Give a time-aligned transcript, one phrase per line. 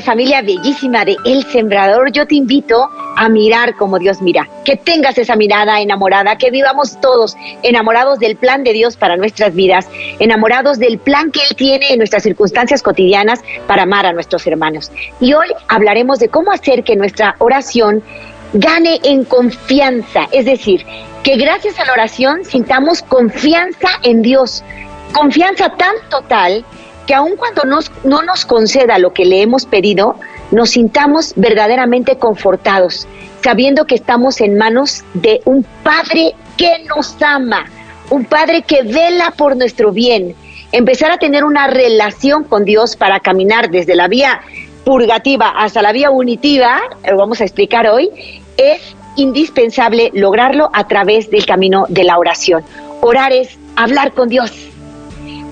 [0.00, 5.18] familia bellísima de El Sembrador, yo te invito a mirar como Dios mira, que tengas
[5.18, 9.88] esa mirada enamorada, que vivamos todos enamorados del plan de Dios para nuestras vidas,
[10.18, 14.90] enamorados del plan que Él tiene en nuestras circunstancias cotidianas para amar a nuestros hermanos.
[15.20, 18.02] Y hoy hablaremos de cómo hacer que nuestra oración
[18.54, 20.84] gane en confianza, es decir,
[21.22, 24.62] que gracias a la oración sintamos confianza en Dios,
[25.12, 26.64] confianza tan total
[27.06, 30.16] que aun cuando no nos conceda lo que le hemos pedido,
[30.52, 33.08] nos sintamos verdaderamente confortados,
[33.42, 37.64] sabiendo que estamos en manos de un Padre que nos ama,
[38.10, 40.34] un Padre que vela por nuestro bien.
[40.70, 44.40] Empezar a tener una relación con Dios para caminar desde la vía
[44.84, 48.10] purgativa hasta la vía unitiva, lo vamos a explicar hoy,
[48.56, 52.64] es indispensable lograrlo a través del camino de la oración.
[53.00, 54.52] Orar es hablar con Dios,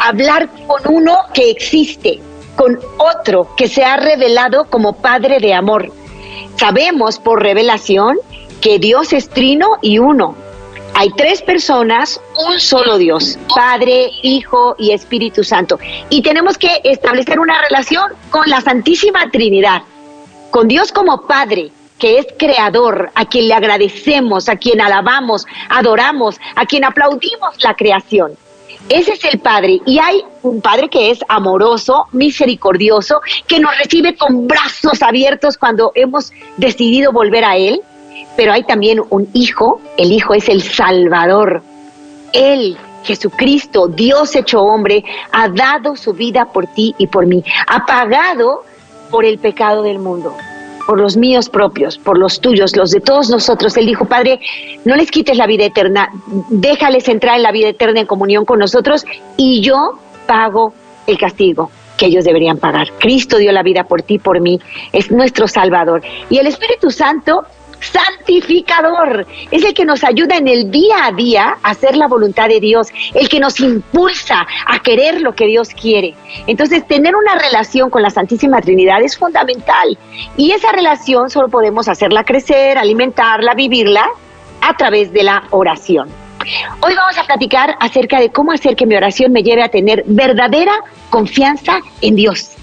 [0.01, 2.21] hablar con uno que existe,
[2.57, 5.93] con otro que se ha revelado como Padre de amor.
[6.57, 8.19] Sabemos por revelación
[8.61, 10.35] que Dios es trino y uno.
[10.95, 15.79] Hay tres personas, un solo Dios, Padre, Hijo y Espíritu Santo.
[16.11, 19.83] Y tenemos que establecer una relación con la Santísima Trinidad,
[20.51, 26.37] con Dios como Padre, que es creador, a quien le agradecemos, a quien alabamos, adoramos,
[26.57, 28.33] a quien aplaudimos la creación.
[28.89, 29.81] Ese es el Padre.
[29.87, 35.93] Y hay un Padre que es amoroso, misericordioso, que nos recibe con brazos abiertos cuando
[35.95, 37.81] hemos decidido volver a Él.
[38.37, 39.81] Pero hay también un Hijo.
[39.97, 41.63] El Hijo es el Salvador.
[42.33, 47.45] Él, Jesucristo, Dios hecho hombre, ha dado su vida por ti y por mí.
[47.67, 48.65] Ha pagado
[49.11, 50.35] por el pecado del mundo
[50.87, 53.77] por los míos propios, por los tuyos, los de todos nosotros.
[53.77, 54.41] Él dijo, Padre,
[54.85, 56.11] no les quites la vida eterna,
[56.49, 59.05] déjales entrar en la vida eterna en comunión con nosotros
[59.37, 60.73] y yo pago
[61.07, 62.89] el castigo que ellos deberían pagar.
[62.99, 64.59] Cristo dio la vida por ti, por mí,
[64.93, 66.03] es nuestro Salvador.
[66.31, 67.45] Y el Espíritu Santo
[67.81, 69.27] santificador.
[69.51, 72.61] Es el que nos ayuda en el día a día a hacer la voluntad de
[72.61, 76.15] Dios, el que nos impulsa a querer lo que Dios quiere.
[76.47, 79.99] Entonces, tener una relación con la Santísima Trinidad es fundamental.
[80.37, 84.07] Y esa relación solo podemos hacerla crecer, alimentarla, vivirla
[84.61, 86.09] a través de la oración.
[86.81, 90.05] Hoy vamos a platicar acerca de cómo hacer que mi oración me lleve a tener
[90.07, 90.73] verdadera
[91.11, 92.57] confianza en Dios.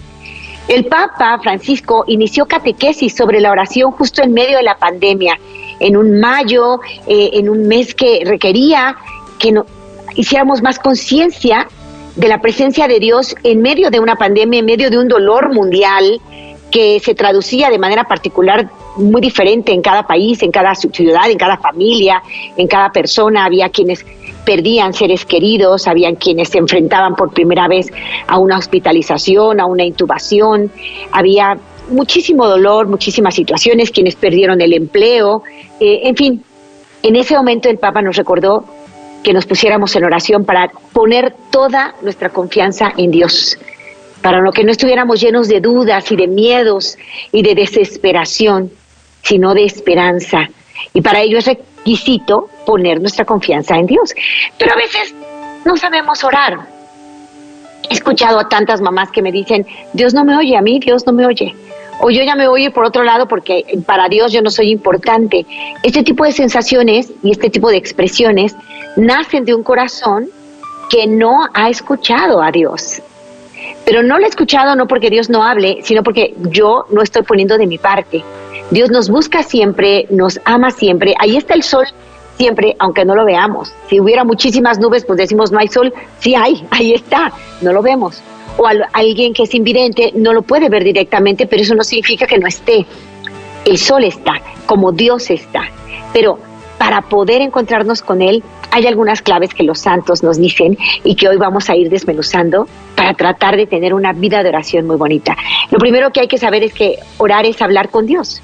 [0.67, 5.39] El Papa Francisco inició catequesis sobre la oración justo en medio de la pandemia,
[5.79, 8.97] en un mayo, eh, en un mes que requería
[9.39, 9.65] que no,
[10.15, 11.67] hiciéramos más conciencia
[12.17, 15.53] de la presencia de Dios en medio de una pandemia, en medio de un dolor
[15.53, 16.19] mundial
[16.71, 21.37] que se traducía de manera particular muy diferente en cada país, en cada ciudad, en
[21.37, 22.21] cada familia,
[22.55, 23.45] en cada persona.
[23.45, 24.05] Había quienes
[24.45, 27.91] perdían seres queridos, habían quienes se enfrentaban por primera vez
[28.27, 30.71] a una hospitalización, a una intubación,
[31.11, 31.57] había
[31.89, 35.43] muchísimo dolor, muchísimas situaciones, quienes perdieron el empleo,
[35.79, 36.43] eh, en fin,
[37.03, 38.65] en ese momento el Papa nos recordó
[39.23, 43.57] que nos pusiéramos en oración para poner toda nuestra confianza en Dios,
[44.21, 46.97] para que no estuviéramos llenos de dudas y de miedos
[47.31, 48.71] y de desesperación,
[49.27, 50.49] sino de esperanza.
[50.93, 54.13] Y para ello es requisito poner nuestra confianza en Dios.
[54.57, 55.13] Pero a veces
[55.65, 56.59] no sabemos orar.
[57.89, 61.05] He escuchado a tantas mamás que me dicen, Dios no me oye, a mí Dios
[61.05, 61.53] no me oye.
[61.99, 65.45] O yo ya me oye por otro lado porque para Dios yo no soy importante.
[65.83, 68.55] Este tipo de sensaciones y este tipo de expresiones
[68.95, 70.29] nacen de un corazón
[70.89, 73.01] que no ha escuchado a Dios.
[73.85, 77.23] Pero no lo he escuchado no porque Dios no hable, sino porque yo no estoy
[77.23, 78.23] poniendo de mi parte.
[78.69, 81.15] Dios nos busca siempre, nos ama siempre.
[81.19, 81.85] Ahí está el sol
[82.37, 83.73] siempre, aunque no lo veamos.
[83.89, 85.93] Si hubiera muchísimas nubes, pues decimos no hay sol.
[86.19, 87.31] Sí hay, ahí está,
[87.61, 88.21] no lo vemos.
[88.57, 92.39] O alguien que es invidente no lo puede ver directamente, pero eso no significa que
[92.39, 92.85] no esté.
[93.65, 95.63] El sol está, como Dios está.
[96.11, 96.39] Pero
[96.77, 101.27] para poder encontrarnos con Él, hay algunas claves que los santos nos dicen y que
[101.27, 105.35] hoy vamos a ir desmenuzando para tratar de tener una vida de oración muy bonita.
[105.71, 108.41] Lo primero que hay que saber es que orar es hablar con Dios.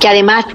[0.00, 0.46] Que además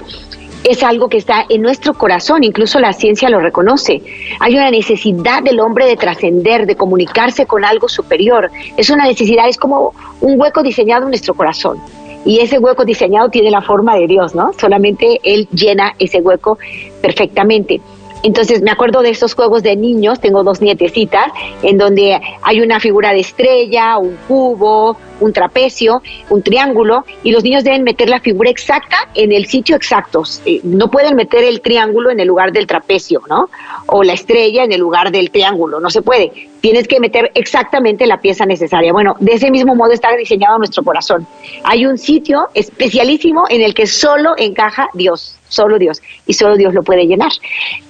[0.64, 4.02] es algo que está en nuestro corazón, incluso la ciencia lo reconoce.
[4.40, 8.52] Hay una necesidad del hombre de trascender, de comunicarse con algo superior.
[8.76, 11.80] Es una necesidad, es como un hueco diseñado en nuestro corazón.
[12.26, 14.52] Y ese hueco diseñado tiene la forma de Dios, ¿no?
[14.54, 16.58] Solamente Él llena ese hueco
[17.02, 17.82] perfectamente.
[18.24, 21.32] Entonces me acuerdo de esos juegos de niños, tengo dos nietecitas,
[21.64, 27.44] en donde hay una figura de estrella, un cubo, un trapecio, un triángulo, y los
[27.44, 30.24] niños deben meter la figura exacta en el sitio exacto.
[30.46, 33.50] Eh, no pueden meter el triángulo en el lugar del trapecio, ¿no?
[33.88, 36.50] O la estrella en el lugar del triángulo, no se puede.
[36.62, 38.92] Tienes que meter exactamente la pieza necesaria.
[38.92, 41.26] Bueno, de ese mismo modo está diseñado nuestro corazón.
[41.64, 46.74] Hay un sitio especialísimo en el que solo encaja Dios solo Dios, y solo Dios
[46.74, 47.32] lo puede llenar.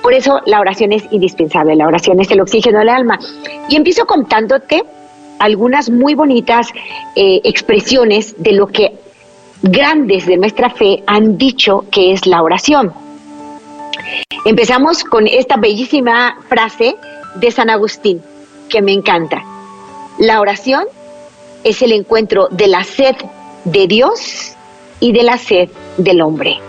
[0.01, 3.19] Por eso la oración es indispensable, la oración es el oxígeno del alma.
[3.69, 4.83] Y empiezo contándote
[5.39, 6.69] algunas muy bonitas
[7.15, 8.97] eh, expresiones de lo que
[9.61, 12.94] grandes de nuestra fe han dicho que es la oración.
[14.45, 16.95] Empezamos con esta bellísima frase
[17.35, 18.21] de San Agustín,
[18.69, 19.44] que me encanta.
[20.17, 20.85] La oración
[21.63, 23.15] es el encuentro de la sed
[23.65, 24.53] de Dios
[25.00, 26.59] y de la sed del hombre.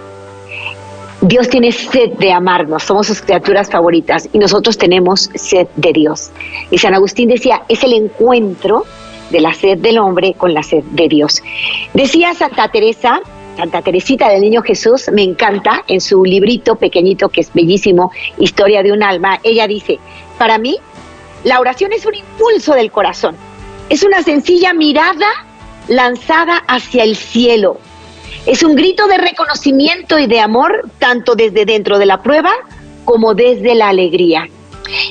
[1.23, 6.31] Dios tiene sed de amarnos, somos sus criaturas favoritas y nosotros tenemos sed de Dios.
[6.71, 8.87] Y San Agustín decía, es el encuentro
[9.31, 11.43] de la sed del hombre con la sed de Dios.
[11.93, 13.21] Decía Santa Teresa,
[13.57, 18.83] Santa Teresita del Niño Jesús, me encanta, en su librito pequeñito que es bellísimo, Historia
[18.83, 19.99] de un alma, ella dice,
[20.39, 20.79] para mí,
[21.45, 23.37] la oración es un impulso del corazón,
[23.91, 25.29] es una sencilla mirada
[25.89, 27.79] lanzada hacia el cielo,
[28.47, 32.51] es un grito de reconocimiento y de amor, tanto desde dentro de la prueba
[33.05, 34.49] como desde la alegría.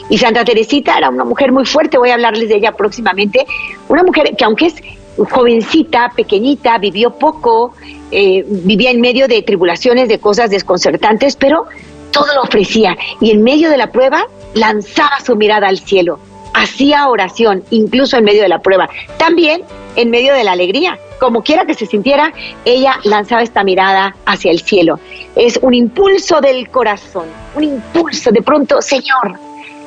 [0.10, 3.46] Y Santa Teresita era una mujer muy fuerte, voy a hablarles de ella próximamente,
[3.88, 4.76] una mujer que aunque es
[5.18, 7.74] jovencita, pequeñita, vivió poco,
[8.12, 11.66] eh, vivía en medio de tribulaciones, de cosas desconcertantes, pero
[12.12, 12.98] todo lo ofrecía.
[13.22, 16.20] Y en medio de la prueba lanzaba su mirada al cielo,
[16.54, 19.64] hacía oración, incluso en medio de la prueba, también
[19.96, 22.34] en medio de la alegría como quiera que se sintiera,
[22.66, 25.00] ella lanzaba esta mirada hacia el cielo.
[25.36, 27.26] Es un impulso del corazón,
[27.56, 29.38] un impulso de pronto, Señor,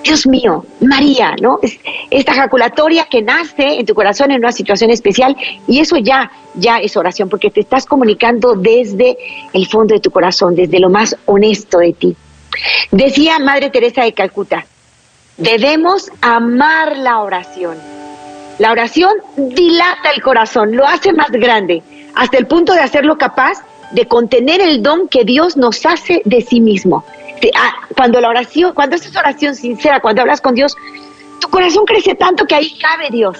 [0.04, 1.58] Dios mío, María, ¿no?
[1.62, 1.78] Es
[2.10, 5.36] esta ejaculatoria que nace en tu corazón en una situación especial
[5.66, 9.16] y eso ya, ya es oración porque te estás comunicando desde
[9.52, 12.16] el fondo de tu corazón, desde lo más honesto de ti.
[12.90, 14.66] Decía Madre Teresa de Calcuta,
[15.36, 17.76] debemos amar la oración
[18.58, 21.82] la oración dilata el corazón, lo hace más grande,
[22.14, 26.42] hasta el punto de hacerlo capaz de contener el don que Dios nos hace de
[26.42, 27.04] sí mismo.
[27.56, 30.76] Ah, cuando la oración, cuando haces oración sincera, cuando hablas con Dios,
[31.40, 33.36] tu corazón crece tanto que ahí cabe Dios.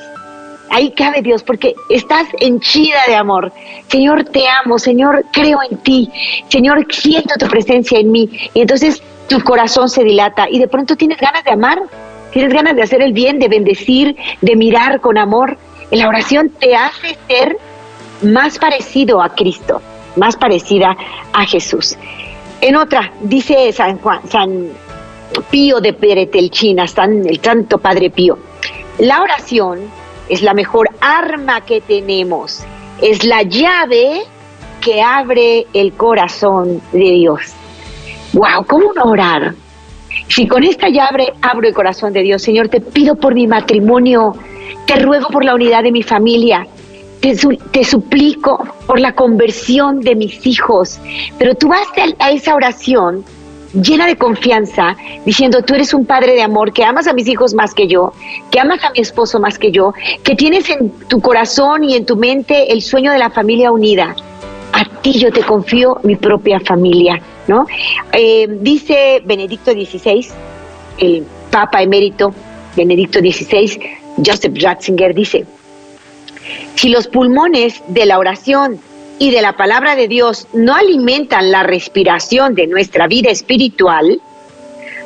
[0.71, 3.53] Ahí cabe Dios porque estás henchida de amor.
[3.89, 4.79] Señor, te amo.
[4.79, 6.11] Señor, creo en ti.
[6.49, 8.29] Señor, siento tu presencia en mí.
[8.55, 11.82] Y entonces tu corazón se dilata y de pronto tienes ganas de amar
[12.32, 15.58] tienes ganas de hacer el bien, de bendecir, de mirar con amor,
[15.90, 17.58] la oración te hace ser
[18.22, 19.80] más parecido a Cristo,
[20.16, 20.96] más parecida
[21.32, 21.96] a Jesús.
[22.60, 24.70] En otra, dice San Juan, San
[25.50, 28.38] Pío de Peretelchina, San, el Santo Padre Pío,
[28.98, 29.80] la oración
[30.28, 32.64] es la mejor arma que tenemos,
[33.00, 34.22] es la llave
[34.80, 37.52] que abre el corazón de Dios.
[38.32, 38.64] ¡Wow!
[38.67, 39.55] ¿Cómo no orar?
[40.29, 44.34] Si con esta llave abro el corazón de Dios, Señor, te pido por mi matrimonio,
[44.87, 46.67] te ruego por la unidad de mi familia,
[47.20, 50.98] te, suplico por la conversión de mis hijos,
[51.39, 51.86] pero tú vas
[52.19, 53.24] a esa oración
[53.74, 57.55] llena de confianza, diciendo, tú eres un padre de amor, que amas a mis hijos
[57.55, 58.12] más que yo,
[58.51, 62.05] que amas a mi esposo más que yo, que tienes en tu corazón y en
[62.05, 64.15] tu mente el sueño de la familia unida.
[64.72, 67.20] A ti yo te confío mi propia familia.
[67.46, 67.67] ¿no?
[68.12, 70.26] Eh, dice Benedicto XVI,
[70.98, 72.32] el Papa emérito
[72.76, 73.81] Benedicto XVI,
[74.24, 75.44] Joseph Ratzinger, dice,
[76.74, 78.81] si los pulmones de la oración
[79.19, 84.20] y de la palabra de Dios no alimentan la respiración de nuestra vida espiritual,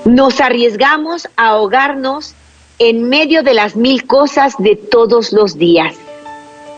[0.04, 2.34] nos arriesgamos a ahogarnos
[2.78, 5.96] en medio de las mil cosas de todos los días.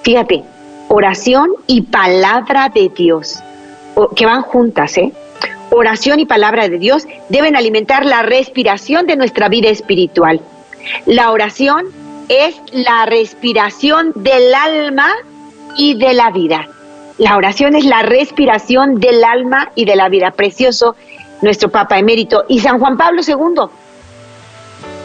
[0.02, 0.42] Fíjate,
[0.88, 3.38] oración y palabra de Dios,
[4.16, 5.12] que van juntas, ¿eh?
[5.70, 10.40] oración y palabra de Dios deben alimentar la respiración de nuestra vida espiritual.
[11.06, 11.86] La oración
[12.28, 15.10] es la respiración del alma
[15.76, 16.68] y de la vida.
[17.18, 20.30] La oración es la respiración del alma y de la vida.
[20.30, 20.94] Precioso
[21.42, 23.70] nuestro Papa emérito y San Juan Pablo II.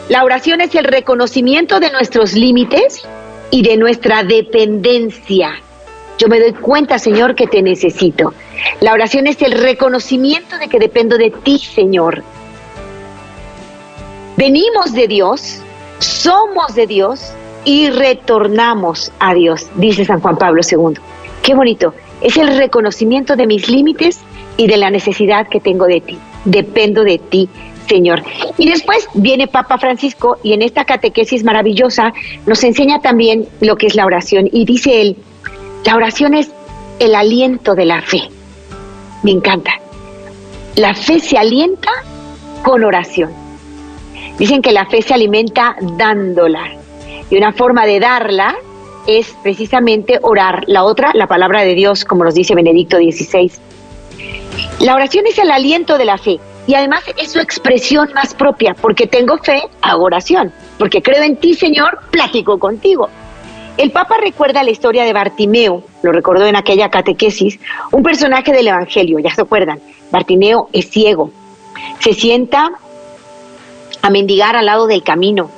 [0.08, 3.06] La oración es el reconocimiento de nuestros límites
[3.50, 5.54] y de nuestra dependencia.
[6.18, 8.34] Yo me doy cuenta, Señor, que te necesito.
[8.80, 12.22] La oración es el reconocimiento de que dependo de ti, Señor.
[14.36, 15.60] Venimos de Dios,
[15.98, 17.32] somos de Dios
[17.64, 21.00] y retornamos a Dios, dice San Juan Pablo II.
[21.42, 21.94] Qué bonito.
[22.20, 24.20] Es el reconocimiento de mis límites
[24.56, 26.18] y de la necesidad que tengo de ti.
[26.44, 27.48] Dependo de ti,
[27.88, 28.22] Señor.
[28.56, 32.12] Y después viene Papa Francisco y en esta catequesis maravillosa
[32.46, 34.48] nos enseña también lo que es la oración.
[34.52, 35.16] Y dice él,
[35.84, 36.50] la oración es
[36.98, 38.22] el aliento de la fe.
[39.22, 39.72] Me encanta.
[40.76, 41.90] La fe se alienta
[42.62, 43.30] con oración.
[44.38, 46.72] Dicen que la fe se alimenta dándola.
[47.30, 48.56] Y una forma de darla
[49.06, 50.64] es precisamente orar.
[50.66, 53.52] La otra, la palabra de Dios, como nos dice Benedicto XVI.
[54.80, 58.74] La oración es el aliento de la fe y además es su expresión más propia,
[58.74, 63.10] porque tengo fe, hago oración, porque creo en ti, Señor, platico contigo.
[63.76, 67.58] El Papa recuerda la historia de Bartimeo, lo recordó en aquella catequesis,
[67.90, 69.80] un personaje del Evangelio, ya se acuerdan.
[70.12, 71.32] Bartimeo es ciego,
[71.98, 72.70] se sienta
[74.00, 75.50] a mendigar al lado del camino.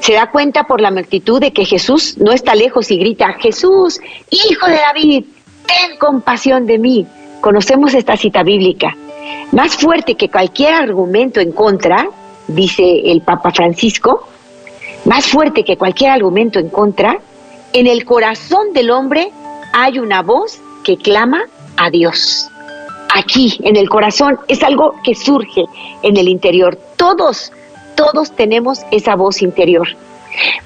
[0.00, 4.00] Se da cuenta por la multitud de que Jesús no está lejos y grita, Jesús,
[4.30, 5.24] hijo de David,
[5.66, 7.06] ten compasión de mí.
[7.42, 8.96] Conocemos esta cita bíblica.
[9.52, 12.08] Más fuerte que cualquier argumento en contra,
[12.48, 14.26] dice el Papa Francisco,
[15.06, 17.18] más fuerte que cualquier argumento en contra,
[17.72, 19.30] en el corazón del hombre
[19.72, 21.44] hay una voz que clama
[21.76, 22.48] a Dios.
[23.14, 25.64] Aquí, en el corazón, es algo que surge
[26.02, 26.76] en el interior.
[26.96, 27.52] Todos,
[27.94, 29.88] todos tenemos esa voz interior.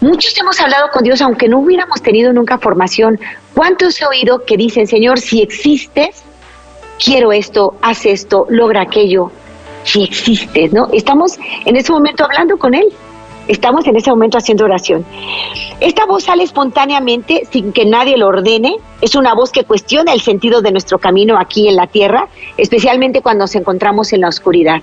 [0.01, 3.21] Muchos hemos hablado con Dios aunque no hubiéramos tenido nunca formación.
[3.55, 6.25] ¿Cuántos he oído que dicen, Señor, si existes,
[7.03, 9.31] quiero esto, haz esto, logra aquello,
[9.85, 10.89] si existes, ¿no?
[10.93, 12.87] Estamos en ese momento hablando con Él,
[13.51, 15.05] estamos en ese momento haciendo oración.
[15.81, 20.21] Esta voz sale espontáneamente sin que nadie lo ordene, es una voz que cuestiona el
[20.21, 24.83] sentido de nuestro camino aquí en la tierra, especialmente cuando nos encontramos en la oscuridad.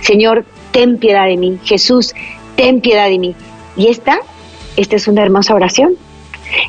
[0.00, 2.14] Señor, ten piedad de mí, Jesús,
[2.56, 3.34] ten piedad de mí.
[3.76, 4.18] Y esta,
[4.76, 5.96] esta es una hermosa oración.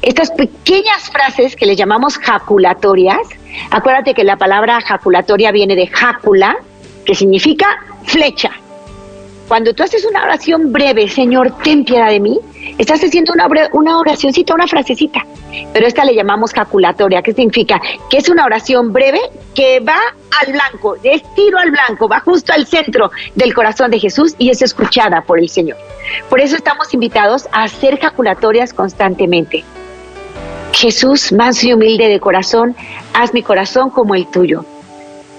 [0.03, 3.27] Estas pequeñas frases que le llamamos jaculatorias,
[3.71, 6.57] acuérdate que la palabra jaculatoria viene de jácula,
[7.05, 7.65] que significa
[8.03, 8.51] flecha.
[9.49, 12.39] Cuando tú haces una oración breve, Señor, ten piedad de mí,
[12.77, 15.25] estás haciendo una, una oracióncita, una frasecita.
[15.73, 19.19] Pero esta le llamamos jaculatoria, que significa que es una oración breve
[19.55, 19.97] que va
[20.39, 24.51] al blanco, es tiro al blanco, va justo al centro del corazón de Jesús y
[24.51, 25.77] es escuchada por el Señor.
[26.29, 29.63] Por eso estamos invitados a hacer jaculatorias constantemente.
[30.73, 32.75] Jesús, manso y humilde de corazón,
[33.15, 34.63] haz mi corazón como el tuyo.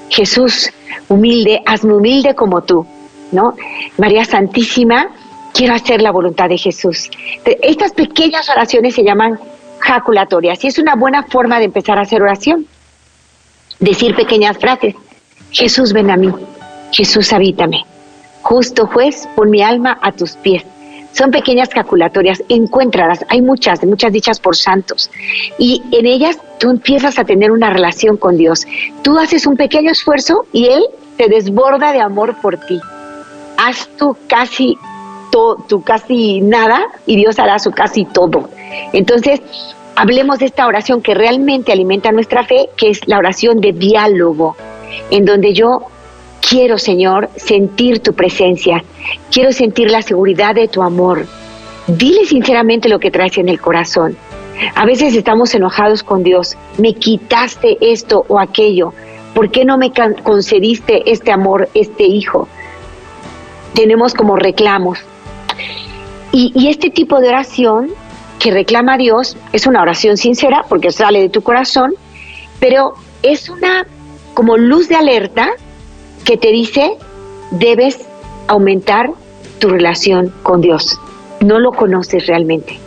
[0.09, 0.69] Jesús,
[1.09, 2.85] humilde, hazme humilde como tú.
[3.33, 3.55] ¿No?
[3.99, 5.09] María Santísima,
[5.53, 7.11] quiero hacer la voluntad de Jesús.
[7.45, 9.39] Estas pequeñas oraciones se llaman
[9.79, 12.67] jaculatorias y es una buena forma de empezar a hacer oración.
[13.79, 14.95] Decir pequeñas frases.
[15.51, 16.33] Jesús, ven a mí.
[16.93, 17.85] Jesús, habítame.
[18.43, 20.65] Justo juez, pon mi alma a tus pies.
[21.13, 25.11] Son pequeñas calculatorias, encuéntralas, hay muchas, muchas dichas por santos.
[25.59, 28.65] Y en ellas tú empiezas a tener una relación con Dios.
[29.03, 30.85] Tú haces un pequeño esfuerzo y Él
[31.17, 32.81] te desborda de amor por ti.
[33.63, 34.79] Haz tú casi,
[35.31, 38.49] tu casi nada y Dios hará su casi todo.
[38.93, 39.41] Entonces,
[39.97, 44.57] hablemos de esta oración que realmente alimenta nuestra fe, que es la oración de diálogo,
[45.11, 45.87] en donde yo
[46.41, 48.83] Quiero, Señor, sentir tu presencia.
[49.31, 51.27] Quiero sentir la seguridad de tu amor.
[51.87, 54.17] Dile sinceramente lo que traes en el corazón.
[54.75, 56.57] A veces estamos enojados con Dios.
[56.79, 58.93] Me quitaste esto o aquello.
[59.35, 62.49] ¿Por qué no me concediste este amor, este hijo?
[63.75, 64.99] Tenemos como reclamos.
[66.33, 67.91] Y, este tipo de oración
[68.39, 71.95] que reclama a Dios es una oración sincera porque sale de tu corazón,
[72.59, 73.87] pero es una
[74.35, 75.51] como luz de alerta
[76.25, 76.97] que te dice
[77.51, 78.07] debes
[78.47, 79.11] aumentar
[79.59, 80.99] tu relación con Dios.
[81.41, 82.79] No lo conoces realmente,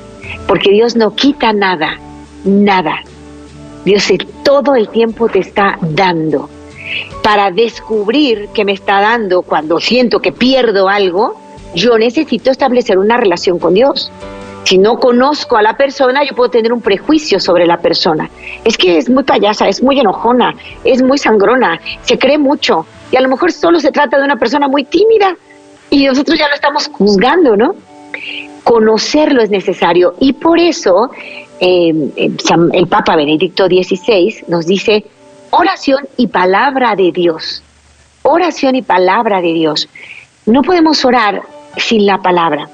[0.48, 2.00] porque Dios no quita nada,
[2.46, 3.02] nada.
[3.86, 4.08] Dios
[4.44, 6.50] todo el tiempo te está dando.
[7.22, 11.36] Para descubrir que me está dando cuando siento que pierdo algo,
[11.76, 14.12] yo necesito establecer una relación con Dios.
[14.64, 18.30] Si no conozco a la persona, yo puedo tener un prejuicio sobre la persona.
[18.64, 22.86] Es que es muy payasa, es muy enojona, es muy sangrona, se cree mucho.
[23.12, 25.36] Y a lo mejor solo se trata de una persona muy tímida
[25.90, 27.76] y nosotros ya lo estamos juzgando, ¿no?
[28.64, 31.12] Conocerlo es necesario y por eso
[31.60, 32.38] em, em,
[32.72, 35.06] el Papa Benedicto XVI nos dice
[35.54, 37.62] oración y palabra de Dios.
[38.24, 39.88] Oración y palabra de Dios.
[40.46, 41.44] No podemos orar
[41.78, 42.70] sin la palabra.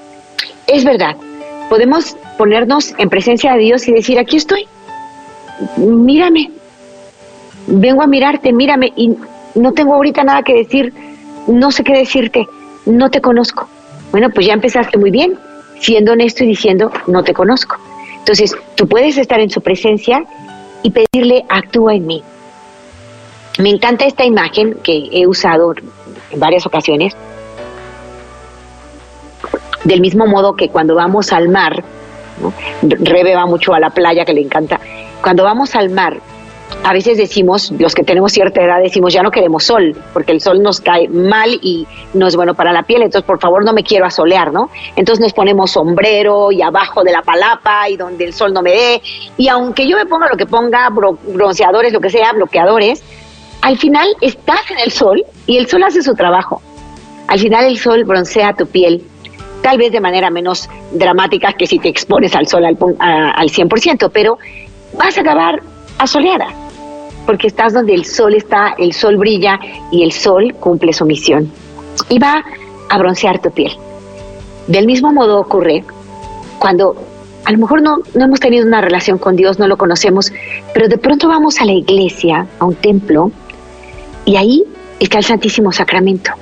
[0.65, 1.17] Es verdad,
[1.69, 4.65] podemos ponernos en presencia de Dios y decir, aquí estoy,
[5.77, 6.51] mírame,
[7.67, 9.13] vengo a mirarte, mírame y
[9.55, 10.93] no tengo ahorita nada que decir,
[11.47, 12.47] no sé qué decirte,
[12.85, 13.67] no te conozco.
[14.11, 15.37] Bueno, pues ya empezaste muy bien,
[15.81, 17.75] siendo honesto y diciendo, no te conozco.
[18.19, 20.23] Entonces, tú puedes estar en su presencia
[20.81, 22.23] y pedirle, actúa en mí.
[23.57, 25.73] Me encanta esta imagen que he usado
[26.31, 27.15] en varias ocasiones.
[29.83, 31.83] Del mismo modo que cuando vamos al mar,
[32.81, 34.79] Rebe va mucho a la playa que le encanta.
[35.21, 36.19] Cuando vamos al mar,
[36.83, 40.39] a veces decimos, los que tenemos cierta edad, decimos, ya no queremos sol, porque el
[40.39, 43.73] sol nos cae mal y no es bueno para la piel, entonces por favor no
[43.73, 44.69] me quiero asolear, ¿no?
[44.95, 48.71] Entonces nos ponemos sombrero y abajo de la palapa y donde el sol no me
[48.71, 49.01] dé,
[49.37, 53.03] y aunque yo me ponga lo que ponga, bronceadores, lo que sea, bloqueadores,
[53.61, 56.61] al final estás en el sol y el sol hace su trabajo.
[57.27, 59.03] Al final el sol broncea tu piel,
[59.61, 64.09] tal vez de manera menos dramática que si te expones al sol al, al 100%,
[64.13, 64.37] pero
[64.97, 65.61] vas a acabar
[65.97, 66.47] asoleada,
[67.25, 69.59] porque estás donde el sol está, el sol brilla
[69.91, 71.51] y el sol cumple su misión
[72.09, 72.43] y va
[72.89, 73.73] a broncear tu piel.
[74.67, 75.83] Del mismo modo ocurre
[76.57, 76.95] cuando
[77.45, 80.31] a lo mejor no, no hemos tenido una relación con Dios, no lo conocemos,
[80.73, 83.31] pero de pronto vamos a la iglesia, a un templo,
[84.29, 84.63] y ahí
[84.99, 86.33] está el Santísimo Sacramento.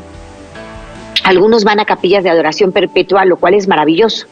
[1.23, 4.27] Algunos van a capillas de adoración perpetua, lo cual es maravilloso.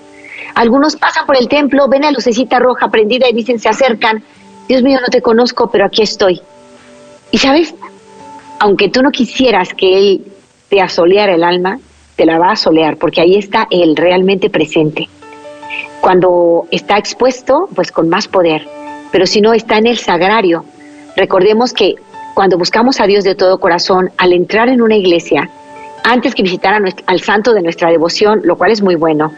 [0.55, 4.21] Algunos pasan por el templo, ven la lucecita roja prendida y dicen, se acercan,
[4.67, 6.41] Dios mío, no te conozco, pero aquí estoy.
[7.31, 7.73] Y sabes,
[8.59, 10.25] aunque tú no quisieras que Él
[10.67, 11.79] te asoleara el alma,
[12.17, 15.07] te la va a asolear, porque ahí está Él realmente presente.
[16.01, 18.67] Cuando está expuesto, pues con más poder,
[19.13, 20.65] pero si no está en el sagrario,
[21.15, 21.95] recordemos que
[22.35, 25.49] cuando buscamos a Dios de todo corazón, al entrar en una iglesia,
[26.03, 29.31] antes que visitar al santo de nuestra devoción, lo cual es muy bueno,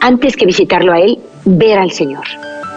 [0.00, 2.24] antes que visitarlo a Él, ver al Señor.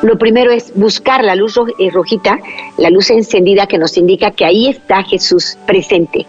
[0.02, 2.40] Lo primero es buscar la luz eh, rojita,
[2.78, 6.26] la luz encendida que nos indica que ahí está Jesús presente.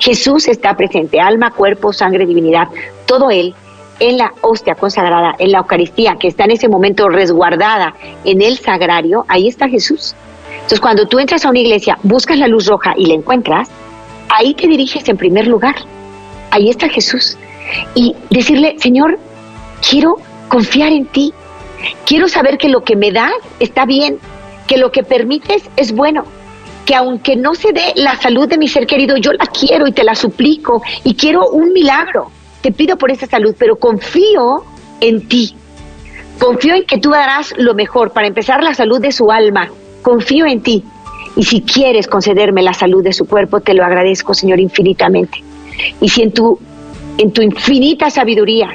[0.00, 2.68] Jesús está presente, alma, cuerpo, sangre, divinidad,
[3.06, 3.54] todo Él
[4.00, 7.94] en la hostia consagrada, en la Eucaristía, que está en ese momento resguardada
[8.24, 10.16] en el sagrario, ahí está Jesús.
[10.70, 13.68] Entonces, cuando tú entras a una iglesia, buscas la luz roja y la encuentras,
[14.28, 15.74] ahí te diriges en primer lugar.
[16.52, 17.36] Ahí está Jesús.
[17.96, 19.18] Y decirle, Señor,
[19.82, 21.34] quiero confiar en ti,
[22.06, 24.18] Quiero saber que lo que me das está bien,
[24.68, 26.24] que lo que permites es bueno,
[26.84, 29.92] que aunque no se dé la salud de mi ser querido, yo la quiero y
[29.92, 32.30] te la suplico y quiero un milagro.
[32.60, 34.64] Te pido por esa salud, pero confío
[35.00, 35.56] en ti.
[36.38, 39.70] Confío en que tú darás lo mejor para empezar la salud de su alma.
[40.02, 40.84] Confío en ti.
[41.36, 45.42] Y si quieres concederme la salud de su cuerpo, te lo agradezco, Señor, infinitamente.
[46.00, 46.58] Y si en tu,
[47.18, 48.70] en tu infinita sabiduría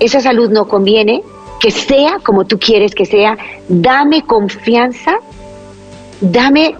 [0.00, 1.22] esa salud no conviene,
[1.60, 3.36] que sea como tú quieres que sea,
[3.68, 5.18] dame confianza,
[6.20, 6.76] dame,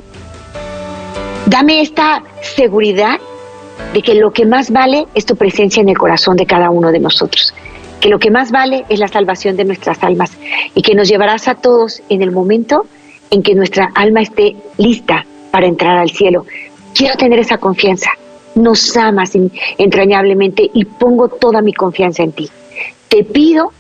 [1.46, 3.18] dame esta seguridad
[3.92, 6.92] de que lo que más vale es tu presencia en el corazón de cada uno
[6.92, 7.54] de nosotros,
[8.00, 10.30] que lo que más vale es la salvación de nuestras almas
[10.74, 12.86] y que nos llevarás a todos en el momento
[13.30, 16.46] en que nuestra alma esté lista para entrar al cielo.
[16.94, 18.10] Quiero tener esa confianza.
[18.54, 19.32] Nos amas
[19.78, 22.48] entrañablemente y pongo toda mi confianza en ti.
[23.08, 23.72] Te pido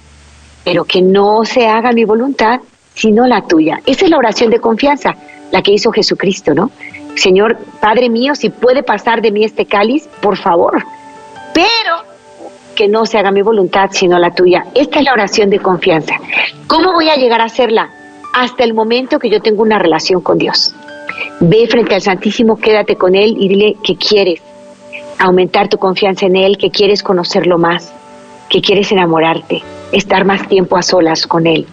[0.68, 2.60] pero que no se haga mi voluntad,
[2.92, 3.80] sino la tuya.
[3.86, 5.16] Esa es la oración de confianza,
[5.50, 6.70] la que hizo Jesucristo, ¿no?
[7.16, 10.84] Señor, Padre mío, si puede pasar de mí este cáliz, por favor,
[11.54, 11.96] pero
[12.74, 14.66] que no se haga mi voluntad, sino la tuya.
[14.74, 16.16] Esta es la oración de confianza.
[16.66, 17.88] ¿Cómo voy a llegar a hacerla?
[18.32, 20.74] Hasta el momento que yo tengo una relación con Dios.
[21.40, 24.40] Ve frente al Santísimo, quédate con Él y dile que quieres
[25.18, 27.92] aumentar tu confianza en Él, que quieres conocerlo más,
[28.48, 29.62] que quieres enamorarte,
[29.92, 31.66] estar más tiempo a solas con Él.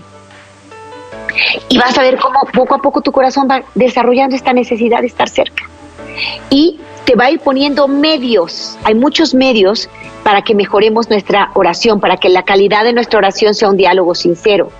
[1.70, 5.08] Y vas a ver cómo poco a poco tu corazón va desarrollando esta necesidad de
[5.08, 5.63] estar cerca.
[6.50, 9.89] Y te va a ir poniendo medios, hay muchos medios
[10.24, 14.15] para que mejoremos nuestra oración, para que la calidad de nuestra oración sea un diálogo
[14.15, 14.72] sincero.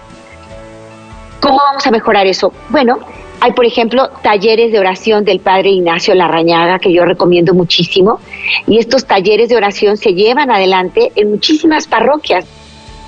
[1.46, 2.52] ¿Cómo vamos a mejorar eso?
[2.70, 2.98] Bueno,
[3.40, 8.20] hay, por ejemplo, talleres de oración del Padre Ignacio Larrañaga, que yo recomiendo muchísimo.
[8.66, 12.48] Y estos talleres de oración se llevan adelante en muchísimas parroquias.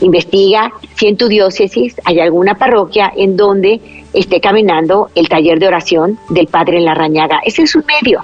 [0.02, 3.82] Investiga si en tu diócesis hay alguna parroquia en donde
[4.13, 7.39] esté caminando el taller de oración del Padre Larrañaga.
[7.43, 8.21] Ese es un medio.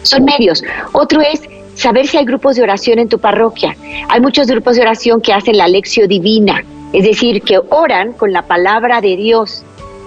[0.00, 0.64] Son medios.
[0.92, 1.42] Otro es
[1.74, 3.76] saber si hay grupos de oración en tu parroquia.
[4.08, 8.32] Hay muchos grupos de oración que hacen la lección divina, es decir, que oran con
[8.32, 9.64] la palabra de Dios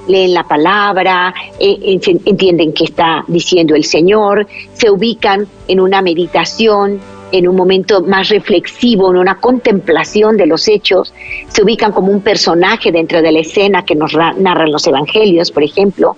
[0.07, 6.99] leen la palabra, eh, entienden qué está diciendo el Señor, se ubican en una meditación,
[7.31, 11.13] en un momento más reflexivo, en una contemplación de los hechos,
[11.47, 15.63] se ubican como un personaje dentro de la escena que nos narran los evangelios, por
[15.63, 16.15] ejemplo,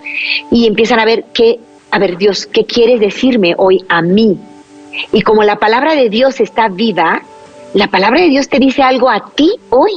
[0.52, 4.38] y empiezan a ver qué a ver Dios, ¿qué quieres decirme hoy a mí?
[5.14, 7.22] Y como la palabra de Dios está viva,
[7.74, 9.92] la palabra de Dios te dice algo a ti hoy.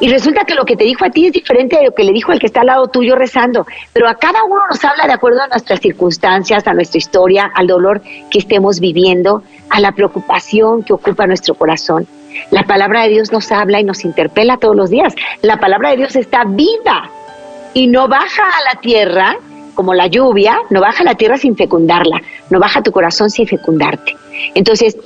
[0.00, 2.12] Y resulta que lo que te dijo a ti es diferente de lo que le
[2.12, 3.66] dijo al que está al lado tuyo rezando.
[3.92, 7.66] Pero a cada uno nos habla de acuerdo a nuestras circunstancias, a nuestra historia, al
[7.66, 12.06] dolor que estemos viviendo, a la preocupación que ocupa nuestro corazón.
[12.50, 15.14] La palabra de Dios nos habla y nos interpela todos los días.
[15.42, 17.10] La palabra de Dios está viva
[17.74, 19.36] y no baja a la tierra
[19.74, 23.30] como la lluvia, no baja a la tierra sin fecundarla, no baja a tu corazón
[23.30, 24.16] sin fecundarte.
[24.54, 24.96] Entonces,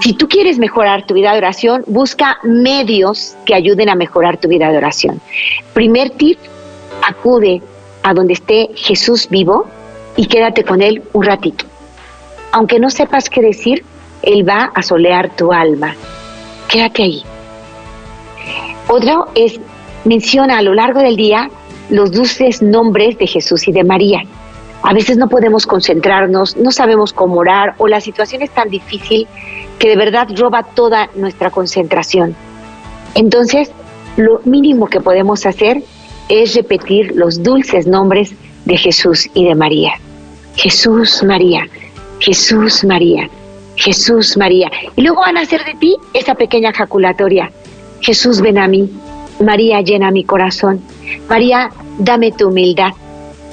[0.00, 4.48] si tú quieres mejorar tu vida de oración, busca medios que ayuden a mejorar tu
[4.48, 5.20] vida de oración.
[5.72, 6.38] Primer tip,
[7.06, 7.62] acude
[8.02, 9.66] a donde esté Jesús vivo
[10.16, 11.64] y quédate con Él un ratito.
[12.52, 13.84] Aunque no sepas qué decir,
[14.22, 15.94] Él va a solear tu alma.
[16.68, 17.22] Quédate ahí.
[18.88, 19.60] Otro es,
[20.04, 21.50] menciona a lo largo del día
[21.90, 24.22] los dulces nombres de Jesús y de María.
[24.82, 29.26] A veces no podemos concentrarnos, no sabemos cómo orar o la situación es tan difícil
[29.78, 32.34] que de verdad roba toda nuestra concentración.
[33.14, 33.70] Entonces,
[34.16, 35.82] lo mínimo que podemos hacer
[36.28, 39.92] es repetir los dulces nombres de Jesús y de María.
[40.56, 41.68] Jesús, María,
[42.18, 43.28] Jesús, María,
[43.76, 44.70] Jesús, María.
[44.96, 47.50] Y luego van a hacer de ti esa pequeña jaculatoria.
[48.00, 48.90] Jesús, ven a mí.
[49.40, 50.80] María, llena mi corazón.
[51.28, 52.92] María, dame tu humildad.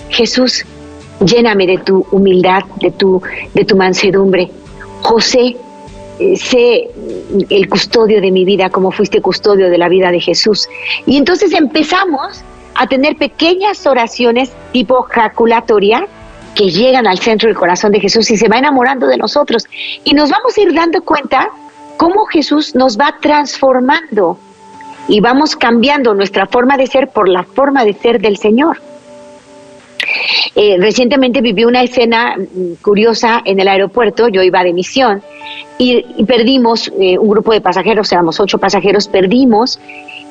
[0.09, 0.65] Jesús,
[1.25, 3.21] lléname de tu humildad, de tu,
[3.53, 4.49] de tu mansedumbre.
[5.01, 5.57] José,
[6.19, 6.89] eh, sé
[7.49, 10.67] el custodio de mi vida como fuiste custodio de la vida de Jesús.
[11.05, 12.43] Y entonces empezamos
[12.75, 16.07] a tener pequeñas oraciones tipo jaculatoria
[16.55, 19.65] que llegan al centro del corazón de Jesús y se va enamorando de nosotros.
[20.03, 21.49] Y nos vamos a ir dando cuenta
[21.97, 24.37] cómo Jesús nos va transformando
[25.07, 28.81] y vamos cambiando nuestra forma de ser por la forma de ser del Señor.
[30.55, 35.21] Eh, recientemente viví una escena mm, curiosa en el aeropuerto, yo iba de misión
[35.77, 39.79] y, perdimos eh, un grupo de pasajeros, éramos ocho pasajeros, perdimos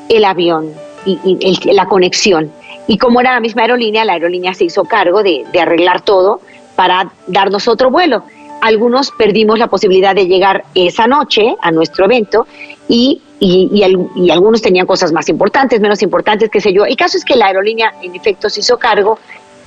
[0.09, 0.71] el avión
[1.07, 2.51] y, la conexión.
[2.87, 6.41] Y como era la misma aerolínea, la aerolínea se hizo cargo de, de arreglar todo
[6.77, 8.25] para darnos otro vuelo.
[8.61, 12.47] Algunos perdimos la posibilidad de llegar esa noche a nuestro evento
[12.89, 13.69] y y,
[14.17, 16.87] y, algunos tenían cosas más importantes, menos importantes, qué sé yo.
[16.87, 19.19] El caso es que la aerolínea, en efecto, se hizo cargo,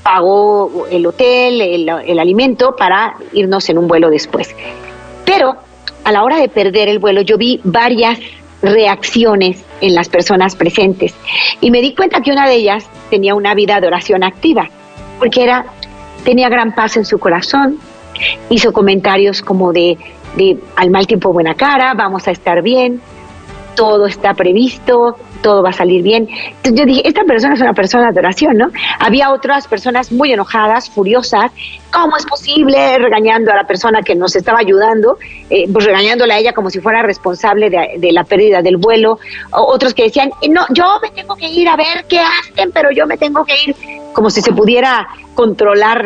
[0.07, 4.55] pagó el hotel, el, alimento para irnos en un vuelo después.
[5.25, 5.57] Pero
[6.05, 8.17] a la hora de perder el vuelo, yo vi varias
[8.61, 11.13] reacciones en las personas presentes
[11.59, 14.69] y me di cuenta que una de ellas tenía una vida de oración activa,
[15.19, 15.65] porque era
[16.23, 17.77] tenía gran paz en su corazón,
[18.49, 19.97] hizo comentarios como de,
[20.37, 23.01] de al mal tiempo buena cara, vamos a estar bien,
[23.77, 26.27] todo está previsto, todo va a salir bien.
[26.27, 28.71] Entonces yo dije, esta persona es una persona de oración, ¿no?
[28.99, 31.51] Había otras personas muy enojadas, furiosas,
[31.93, 32.97] ¿cómo es posible?
[32.97, 35.19] Regañando a la persona que nos estaba ayudando,
[35.51, 39.19] eh, pues regañándola a ella como si fuera responsable de, la pérdida del vuelo.
[39.51, 43.05] otros que decían, no, yo me tengo que ir a ver qué hacen, pero yo
[43.05, 43.75] me tengo que ir,
[44.11, 46.03] como si se pudiera controlar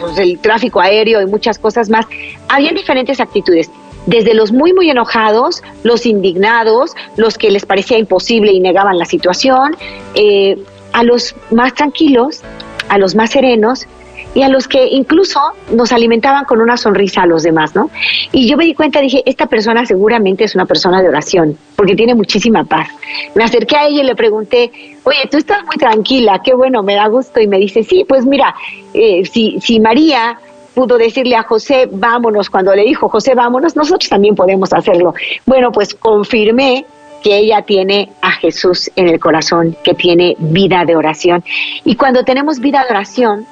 [0.00, 2.06] pues, el tráfico aéreo y muchas cosas más.
[2.48, 3.70] Había diferentes actitudes
[4.06, 9.04] desde los muy, muy enojados, los indignados, los que les parecía imposible y negaban la
[9.04, 9.76] situación,
[10.14, 10.58] eh,
[10.92, 12.42] a los más tranquilos,
[12.88, 13.86] a los más serenos
[14.34, 15.40] y a los que incluso
[15.72, 17.90] nos alimentaban con una sonrisa a los demás, ¿no?
[18.32, 21.94] Y yo me di cuenta, dije, esta persona seguramente es una persona de oración, porque
[21.94, 22.88] tiene muchísima paz.
[23.34, 24.72] Me acerqué a ella y le pregunté,
[25.04, 27.40] oye, tú estás muy tranquila, qué bueno, me da gusto.
[27.40, 28.54] Y me dice, sí, pues mira,
[28.92, 30.38] eh, si, si María
[30.74, 35.14] pudo decirle a José, vámonos, cuando le dijo José, vámonos, nosotros también podemos hacerlo.
[35.46, 36.84] Bueno, pues confirmé
[37.22, 41.42] que ella tiene a Jesús en el corazón, que tiene vida de oración.
[41.84, 43.46] Y cuando tenemos vida de oración,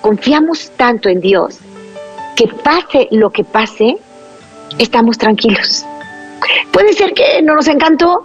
[0.00, 1.60] confiamos tanto en Dios
[2.34, 3.98] que pase lo que pase,
[4.78, 5.84] estamos tranquilos.
[6.72, 8.24] Puede ser que no nos encantó,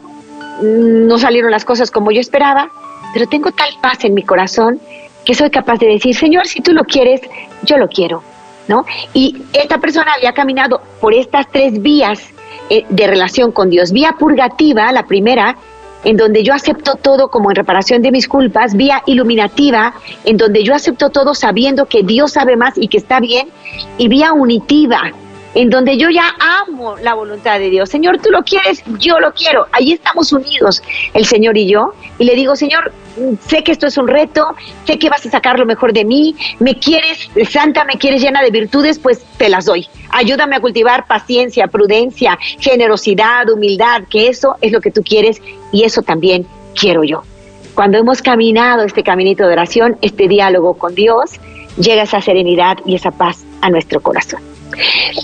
[0.61, 2.69] no salieron las cosas como yo esperaba,
[3.13, 4.79] pero tengo tal paz en mi corazón
[5.25, 7.21] que soy capaz de decir, Señor, si tú lo quieres,
[7.63, 8.23] yo lo quiero,
[8.67, 8.85] ¿no?
[9.13, 12.21] Y esta persona había caminado por estas tres vías
[12.69, 13.91] eh, de relación con Dios.
[13.91, 15.57] Vía purgativa, la primera,
[16.03, 19.93] en donde yo acepto todo como en reparación de mis culpas, vía iluminativa,
[20.25, 23.49] en donde yo acepto todo sabiendo que Dios sabe más y que está bien,
[23.97, 25.13] y vía unitiva,
[25.55, 27.89] en donde yo ya amo la voluntad de Dios.
[27.89, 29.67] Señor, tú lo quieres, yo lo quiero.
[29.71, 30.81] Ahí estamos unidos,
[31.13, 31.93] el Señor y yo.
[32.17, 32.91] Y le digo, Señor,
[33.47, 34.47] sé que esto es un reto,
[34.85, 38.41] sé que vas a sacar lo mejor de mí, me quieres santa, me quieres llena
[38.41, 39.87] de virtudes, pues te las doy.
[40.09, 45.83] Ayúdame a cultivar paciencia, prudencia, generosidad, humildad, que eso es lo que tú quieres y
[45.83, 46.47] eso también
[46.79, 47.23] quiero yo.
[47.75, 51.31] Cuando hemos caminado este caminito de oración, este diálogo con Dios,
[51.77, 54.52] llega esa serenidad y esa paz a nuestro corazón.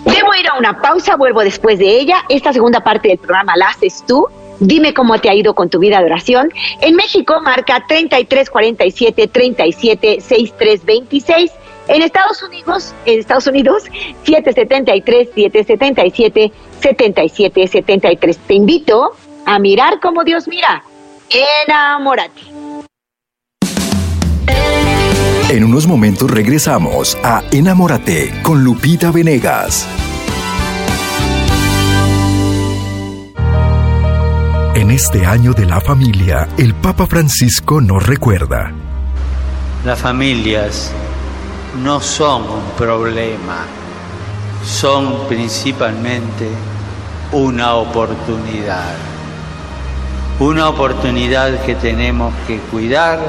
[0.06, 2.24] Debo ir a una pausa, vuelvo después de ella.
[2.30, 4.28] Esta segunda parte del programa la haces tú.
[4.60, 6.52] Dime cómo te ha ido con tu vida de oración.
[6.82, 11.52] En México marca 3347 37 6326.
[11.88, 13.84] En Estados Unidos, en Estados Unidos
[14.24, 18.38] 773 777 7773.
[18.38, 19.12] Te invito
[19.46, 20.84] a mirar como Dios mira.
[21.66, 22.42] Enamórate.
[25.50, 29.88] En unos momentos regresamos a Enamórate con Lupita Venegas.
[34.76, 38.72] En este año de la familia, el Papa Francisco nos recuerda.
[39.84, 40.92] Las familias
[41.84, 43.66] no son un problema,
[44.64, 46.48] son principalmente
[47.32, 48.94] una oportunidad.
[50.40, 53.20] Una oportunidad que tenemos que cuidar,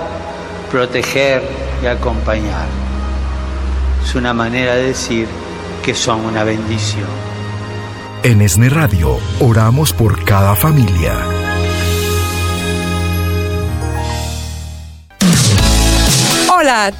[0.71, 2.67] proteger y acompañar.
[4.03, 5.27] Es una manera de decir
[5.83, 7.09] que son una bendición.
[8.23, 11.40] En Esne Radio oramos por cada familia.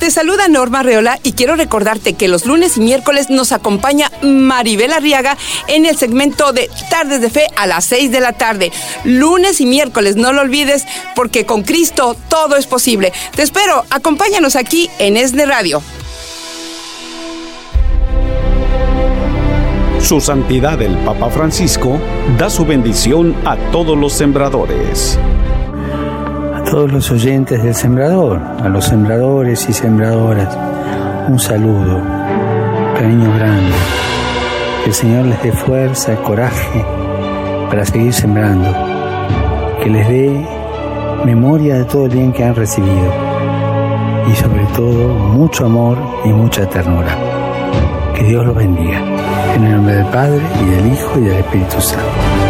[0.01, 4.93] Te saluda Norma Reola y quiero recordarte que los lunes y miércoles nos acompaña Maribel
[4.93, 5.37] Arriaga
[5.69, 8.73] en el segmento de Tardes de Fe a las 6 de la tarde.
[9.05, 13.13] Lunes y miércoles, no lo olvides, porque con Cristo todo es posible.
[13.37, 15.81] Te espero, acompáñanos aquí en ESNE Radio.
[20.01, 22.01] Su Santidad el Papa Francisco
[22.37, 25.17] da su bendición a todos los sembradores
[26.71, 30.57] todos los oyentes del Sembrador, a los sembradores y sembradoras,
[31.29, 32.01] un saludo,
[32.97, 33.75] cariño grande.
[34.85, 36.85] Que el Señor les dé fuerza, coraje
[37.69, 38.73] para seguir sembrando.
[39.83, 40.47] Que les dé
[41.25, 43.13] memoria de todo el bien que han recibido.
[44.31, 47.17] Y sobre todo mucho amor y mucha ternura.
[48.15, 49.03] Que Dios los bendiga.
[49.57, 52.50] En el nombre del Padre y del Hijo y del Espíritu Santo.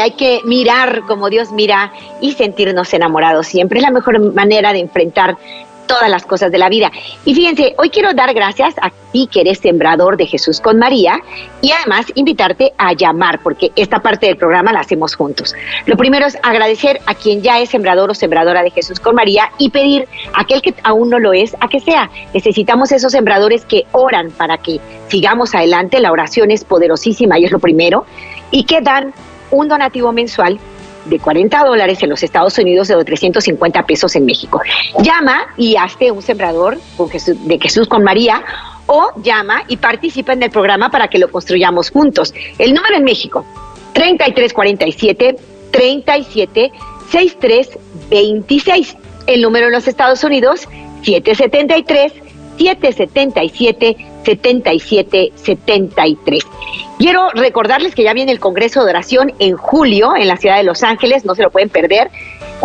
[0.00, 3.46] hay que mirar como Dios mira y sentirnos enamorados.
[3.46, 5.36] Siempre es la mejor manera de enfrentar
[5.86, 6.92] todas las cosas de la vida.
[7.24, 11.20] Y fíjense, hoy quiero dar gracias a ti que eres sembrador de Jesús con María
[11.62, 15.52] y además invitarte a llamar, porque esta parte del programa la hacemos juntos.
[15.86, 19.50] Lo primero es agradecer a quien ya es sembrador o sembradora de Jesús con María
[19.58, 22.08] y pedir a aquel que aún no lo es a que sea.
[22.34, 25.98] Necesitamos esos sembradores que oran para que sigamos adelante.
[25.98, 28.06] La oración es poderosísima y es lo primero.
[28.50, 29.12] Y que dan
[29.50, 30.58] un donativo mensual
[31.04, 34.60] de 40 dólares en los Estados Unidos de 350 pesos en México.
[35.00, 38.42] Llama y hazte un sembrador de Jesús con María
[38.86, 42.34] o llama y participa en el programa para que lo construyamos juntos.
[42.58, 43.44] El número en México,
[43.92, 45.36] 3347
[45.70, 46.72] 37
[47.10, 48.96] 6326.
[49.26, 50.68] El número en los Estados Unidos,
[51.02, 52.12] 773
[52.58, 56.44] 777 7773.
[56.98, 60.64] Quiero recordarles que ya viene el Congreso de Oración en julio en la ciudad de
[60.64, 62.10] Los Ángeles, no se lo pueden perder.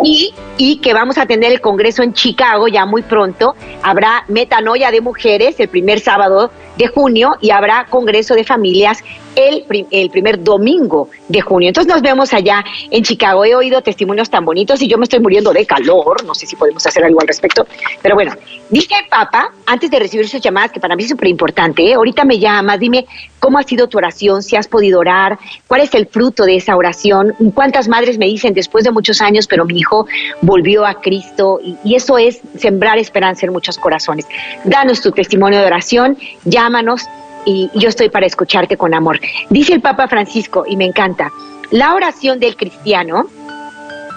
[0.03, 3.55] Y, y que vamos a tener el Congreso en Chicago ya muy pronto.
[3.81, 9.03] Habrá metanoia de mujeres el primer sábado de junio y habrá Congreso de Familias
[9.35, 11.69] el, el primer domingo de junio.
[11.69, 13.43] Entonces nos vemos allá en Chicago.
[13.45, 16.23] He oído testimonios tan bonitos y yo me estoy muriendo de calor.
[16.23, 17.67] No sé si podemos hacer algo al respecto.
[18.01, 18.33] Pero bueno,
[18.69, 21.93] dice el Papa, antes de recibir sus llamadas, que para mí es súper importante, ¿eh?
[21.93, 23.05] ahorita me llamas, dime
[23.39, 26.75] cómo ha sido tu oración, si has podido orar, cuál es el fruto de esa
[26.75, 30.07] oración, cuántas madres me dicen después de muchos años, pero mi hijo
[30.41, 34.27] volvió a Cristo y, eso es sembrar esperanza en muchos corazones.
[34.65, 36.17] Danos tu testimonio de oración,
[36.65, 37.03] llámanos
[37.45, 39.19] y yo estoy para escucharte con amor.
[39.51, 41.31] Dice el Papa Francisco, y me encanta,
[41.69, 43.27] la oración del cristiano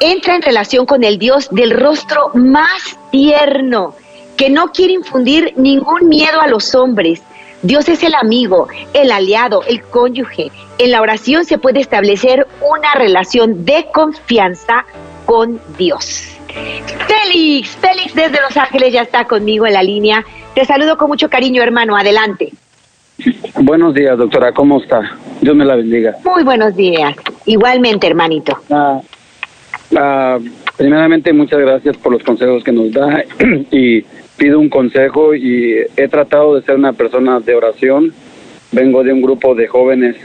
[0.00, 3.94] entra en relación con el Dios del rostro más tierno,
[4.38, 7.20] que no quiere infundir ningún miedo a los hombres.
[7.62, 10.50] Dios es el amigo, el aliado, el cónyuge.
[10.78, 14.86] En la oración se puede establecer una relación de confianza
[15.26, 16.38] con Dios.
[17.08, 20.24] Félix, Félix desde Los Ángeles ya está conmigo en la línea.
[20.58, 21.96] Te saludo con mucho cariño, hermano.
[21.96, 22.52] Adelante.
[23.60, 24.50] Buenos días, doctora.
[24.50, 25.16] ¿Cómo está?
[25.40, 26.16] Dios me la bendiga.
[26.24, 27.14] Muy buenos días.
[27.46, 28.58] Igualmente, hermanito.
[28.68, 29.00] Ah,
[29.96, 30.38] ah,
[30.76, 33.22] primeramente, muchas gracias por los consejos que nos da
[33.70, 34.02] y
[34.36, 38.12] pido un consejo y he tratado de ser una persona de oración.
[38.72, 40.16] Vengo de un grupo de jóvenes,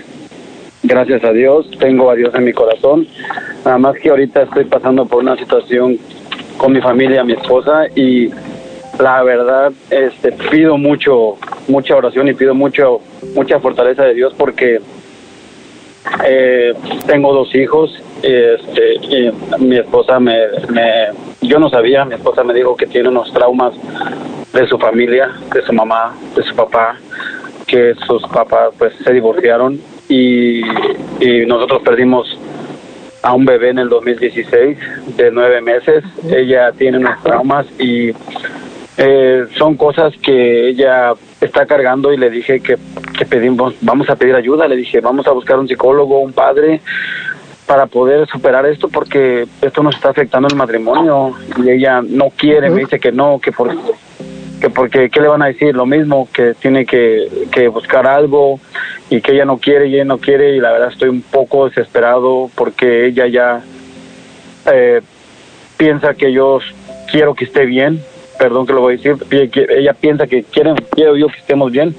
[0.81, 3.07] gracias a Dios, tengo a Dios en mi corazón.
[3.63, 5.99] Nada más que ahorita estoy pasando por una situación
[6.57, 8.31] con mi familia, mi esposa y
[8.99, 13.01] la verdad este pido mucho mucha oración y pido mucho
[13.35, 14.81] mucha fortaleza de Dios porque
[16.25, 16.73] eh,
[17.07, 20.37] tengo dos hijos este y mi esposa me,
[20.69, 21.07] me
[21.41, 23.73] yo no sabía mi esposa me dijo que tiene unos traumas
[24.53, 26.97] de su familia de su mamá de su papá
[27.65, 30.61] que sus papás pues se divorciaron y,
[31.19, 32.37] y nosotros perdimos
[33.23, 34.77] a un bebé en el 2016
[35.15, 36.03] de nueve meses.
[36.29, 38.11] Ella tiene unos traumas y
[38.97, 42.77] eh, son cosas que ella está cargando y le dije que,
[43.17, 46.81] que pedimos, vamos a pedir ayuda, le dije, vamos a buscar un psicólogo, un padre,
[47.65, 51.33] para poder superar esto porque esto nos está afectando el matrimonio.
[51.63, 53.71] Y ella no quiere, me dice que no, que por
[54.61, 58.59] que porque qué le van a decir lo mismo que tiene que, que buscar algo
[59.09, 60.55] y que ella no quiere y ella no quiere.
[60.55, 63.61] Y la verdad estoy un poco desesperado porque ella ya
[64.71, 65.01] eh,
[65.77, 66.59] piensa que yo
[67.11, 68.01] quiero que esté bien
[68.43, 69.15] perdón que lo voy a decir,
[69.69, 71.95] ella piensa que quieren, quiero yo que estemos bien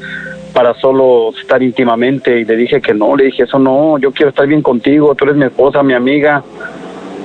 [0.52, 4.28] para solo estar íntimamente y le dije que no, le dije eso no, yo quiero
[4.28, 6.44] estar bien contigo, tú eres mi esposa, mi amiga,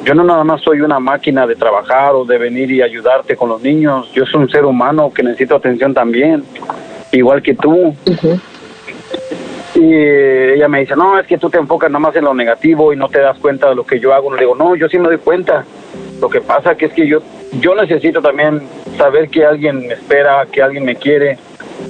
[0.06, 3.50] yo no nada más soy una máquina de trabajar o de venir y ayudarte con
[3.50, 6.46] los niños, yo soy un ser humano que necesito atención también,
[7.12, 7.94] igual que tú.
[9.76, 12.94] Y ella me dice, no, es que tú te enfocas nada más en lo negativo
[12.94, 14.34] y no te das cuenta de lo que yo hago.
[14.34, 15.66] Le digo, no, yo sí me doy cuenta.
[16.22, 17.20] Lo que pasa que es que yo,
[17.60, 18.62] yo necesito también
[18.98, 21.38] saber que alguien me espera, que alguien me quiere,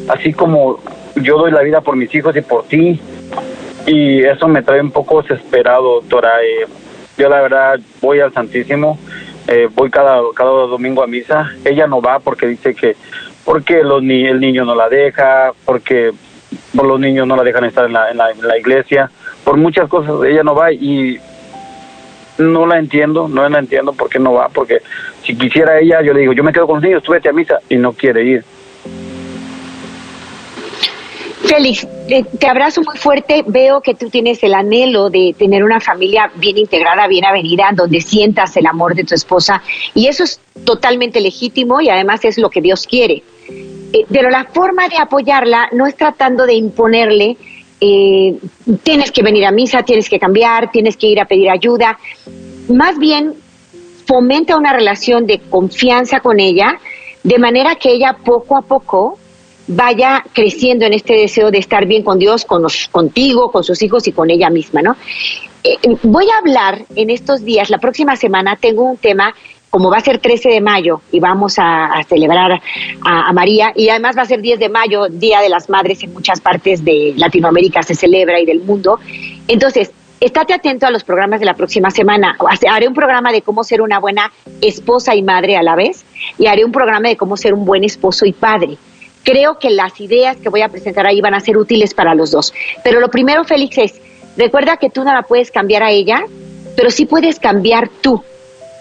[0.08, 0.80] así como
[1.16, 3.00] yo doy la vida por mis hijos y por ti.
[3.86, 6.44] Y eso me trae un poco desesperado, doctora.
[6.44, 6.68] Eh,
[7.18, 9.00] yo la verdad voy al Santísimo,
[9.48, 11.52] eh, voy cada, cada domingo a misa.
[11.66, 12.96] Ella no va porque dice que
[13.46, 16.12] porque los ni el niño no la deja, porque
[16.74, 19.10] los niños no la dejan estar en la, en la, en la iglesia,
[19.44, 21.18] por muchas cosas ella no va y
[22.40, 24.82] no la entiendo, no la entiendo por qué no va, porque
[25.24, 27.34] si quisiera ella, yo le digo, yo me quedo con los niños, tú vete a
[27.34, 28.44] misa, y no quiere ir.
[31.50, 31.88] Félix,
[32.40, 33.44] te abrazo muy fuerte.
[33.48, 38.02] Veo que tú tienes el anhelo de tener una familia bien integrada, bien avenida, donde
[38.02, 39.64] sientas el amor de tu esposa.
[39.96, 43.24] Y eso es totalmente legítimo y además es lo que Dios quiere.
[43.94, 47.38] Eh, pero la forma de apoyarla no es tratando de imponerle,
[47.82, 48.38] eh,
[48.84, 51.98] tienes que venir a misa, tienes que cambiar, tienes que ir a pedir ayuda.
[52.68, 53.34] Más bien,
[54.06, 56.80] fomenta una relación de confianza con ella,
[57.24, 59.18] de manera que ella poco a poco
[59.68, 64.08] vaya creciendo en este deseo de estar bien con Dios, con contigo, con sus hijos
[64.08, 64.96] y con ella misma, ¿no?
[65.64, 69.36] Eh, voy a hablar en estos días, la próxima semana tengo un tema
[69.70, 72.62] como va a ser 13 de mayo y vamos a, celebrar
[73.04, 76.14] a, María, y además va a ser 10 de mayo, Día de las Madres en
[76.14, 79.00] muchas partes de Latinoamérica se celebra y del mundo.
[79.48, 82.38] Entonces, estate atento a los programas de la próxima semana.
[82.70, 86.06] Haré un programa de cómo ser una buena esposa y madre a la vez,
[86.38, 88.78] y haré un programa de cómo ser un buen esposo y padre.
[89.24, 92.32] Creo que las ideas que voy a presentar ahí van a ser útiles para los
[92.32, 92.54] dos.
[92.84, 94.02] Pero lo primero, Félix, es,
[94.38, 96.24] recuerda que tú no la puedes cambiar a ella,
[96.76, 98.24] pero sí puedes cambiar tú.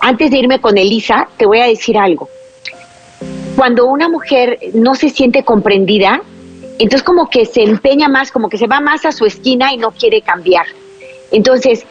[0.00, 2.28] Antes de irme con Elisa, te voy a decir algo.
[3.56, 6.22] Cuando una mujer no se siente comprendida,
[6.78, 9.76] entonces como que se empeña más, como que se va más a su esquina y
[9.76, 10.66] no quiere cambiar.
[11.32, 11.84] Entonces,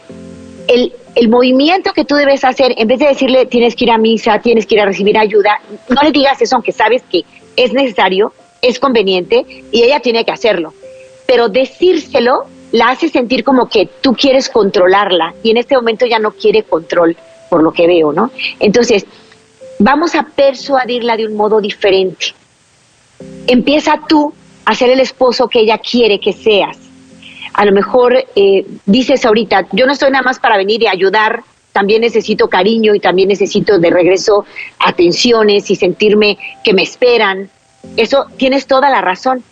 [0.66, 3.98] el, el, movimiento que tú debes hacer, en vez de decirle tienes que ir a
[3.98, 7.24] misa, tienes que ir a recibir ayuda, no le digas eso, aunque sabes que
[7.56, 8.32] es necesario,
[8.62, 10.72] es conveniente y ella tiene que hacerlo.
[11.26, 16.18] Pero decírselo la hace sentir como que tú quieres controlarla y en este momento ya
[16.18, 17.16] no quiere control,
[17.48, 18.30] por lo que veo, ¿no?
[18.60, 19.06] Entonces,
[19.78, 22.26] vamos a persuadirla de un modo diferente.
[23.46, 24.32] Empieza tú
[24.64, 26.78] a ser el esposo que ella quiere que seas.
[27.54, 31.42] A lo mejor eh, dices ahorita, yo no estoy nada más para venir y ayudar,
[31.72, 34.44] también necesito cariño y también necesito de regreso
[34.78, 37.50] atenciones y sentirme que me esperan.
[37.96, 39.42] Eso tienes toda la razón.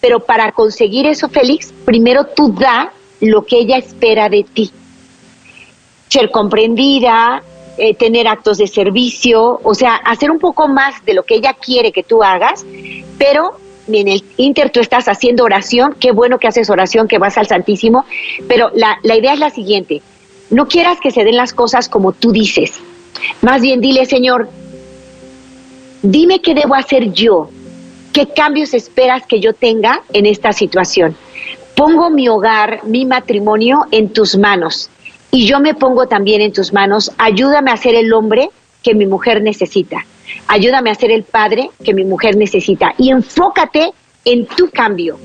[0.00, 4.70] Pero para conseguir eso, Félix, primero tú da lo que ella espera de ti.
[6.14, 7.42] Ser comprendida,
[7.76, 11.54] eh, tener actos de servicio, o sea, hacer un poco más de lo que ella
[11.54, 12.64] quiere que tú hagas,
[13.18, 13.58] pero
[13.88, 17.48] en el Inter tú estás haciendo oración, qué bueno que haces oración, que vas al
[17.48, 18.04] Santísimo,
[18.46, 20.02] pero la, la idea es la siguiente,
[20.50, 22.74] no quieras que se den las cosas como tú dices,
[23.42, 24.48] más bien dile, Señor,
[26.02, 27.50] dime qué debo hacer yo
[28.14, 31.16] ¿Qué cambios esperas que yo tenga en esta situación?
[31.74, 34.88] Pongo mi hogar, mi matrimonio en tus manos
[35.34, 37.10] y yo me pongo también en tus manos.
[37.18, 38.50] Ayúdame a ser el hombre
[38.84, 40.06] que mi mujer necesita.
[40.46, 42.94] Ayúdame a ser el padre que mi mujer necesita.
[42.98, 43.90] Y enfócate
[44.24, 45.18] en tu cambio.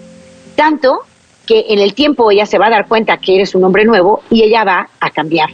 [0.56, 1.02] Tanto
[1.46, 4.24] que en el tiempo ella se va a dar cuenta que eres un hombre nuevo
[4.32, 5.52] y ella va a cambiar.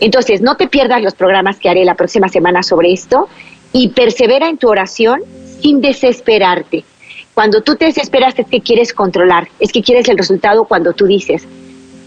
[0.00, 3.28] Entonces, no te pierdas los programas que haré la próxima semana sobre esto
[3.74, 5.20] y persevera en tu oración
[5.60, 6.84] sin desesperarte.
[7.34, 11.04] Cuando tú te desesperas es que quieres controlar, es que quieres el resultado cuando tú
[11.04, 11.46] dices,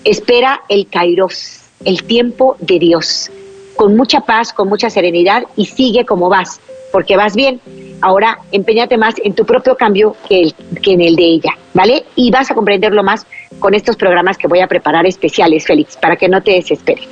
[0.04, 3.32] espera el kairos, el tiempo de Dios,
[3.76, 6.60] con mucha paz, con mucha serenidad y sigue como vas,
[6.92, 7.60] porque vas bien.
[8.02, 12.04] Ahora empeñate más en tu propio cambio que, que en el de ella, ¿vale?
[12.16, 13.26] Y vas a comprenderlo más
[13.60, 17.08] con estos programas que voy a preparar especiales, Félix, para que no te desesperes.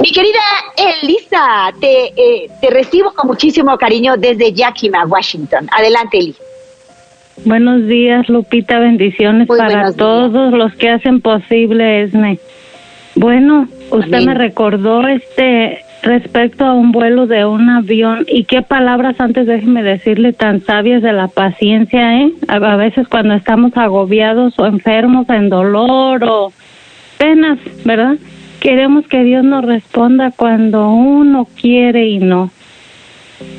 [0.00, 0.40] Mi querida
[1.02, 5.68] Elisa, te, eh, te recibo con muchísimo cariño desde Yakima, Washington.
[5.76, 6.36] Adelante, Eli.
[7.44, 8.78] Buenos días, Lupita.
[8.78, 12.38] Bendiciones para todos los que hacen posible ESME.
[13.14, 19.20] Bueno, usted me recordó este respecto a un vuelo de un avión y qué palabras
[19.20, 22.32] antes déjeme decirle tan sabias de la paciencia, ¿eh?
[22.46, 26.52] A, a veces cuando estamos agobiados o enfermos en dolor o
[27.18, 28.16] penas, ¿verdad?
[28.60, 32.50] Queremos que Dios nos responda cuando uno quiere y no.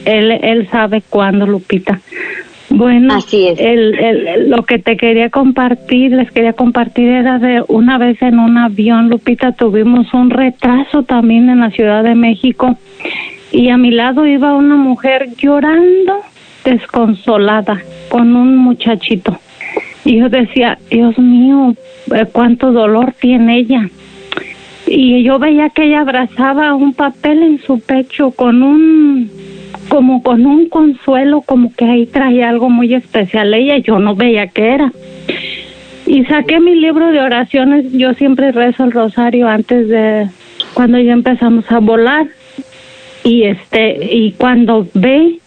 [0.05, 1.99] Él, él sabe cuándo, Lupita.
[2.69, 3.59] Bueno, Así es.
[3.59, 8.57] El, lo que te quería compartir, les quería compartir era de una vez en un
[8.57, 12.77] avión, Lupita, tuvimos un retraso también en la Ciudad de México
[13.51, 16.21] y a mi lado iba una mujer llorando,
[16.63, 19.39] desconsolada, con un muchachito.
[20.05, 21.75] Y yo decía, Dios mío,
[22.13, 23.89] eh, cuánto dolor tiene ella
[24.89, 29.29] y yo veía que ella abrazaba un papel en su pecho con un
[29.89, 34.47] como con un consuelo como que ahí traía algo muy especial ella yo no veía
[34.47, 34.93] qué era.
[36.05, 40.29] Y saqué mi libro de oraciones yo siempre rezo el rosario antes de
[40.73, 42.27] cuando ya empezamos a volar.
[43.23, 45.39] Y este y cuando ve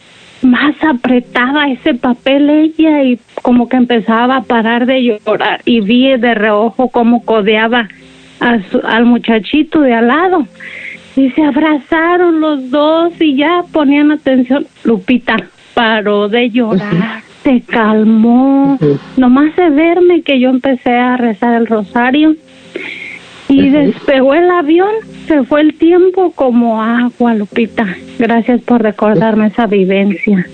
[0.42, 5.62] más apretaba ese papel ella y como que empezaba a parar de llorar.
[5.64, 7.88] Y vi de reojo cómo codeaba
[8.40, 10.46] al muchachito de al lado.
[11.14, 14.66] Y se abrazaron los dos y ya ponían atención.
[14.84, 15.36] Lupita
[15.74, 18.78] paró de llorar, se calmó.
[19.16, 22.36] Nomás de verme que yo empecé a rezar el rosario
[23.48, 24.92] y despegó el avión.
[25.26, 27.96] Se fue el tiempo como agua, Lupita.
[28.18, 30.46] Gracias por recordarme esa vivencia.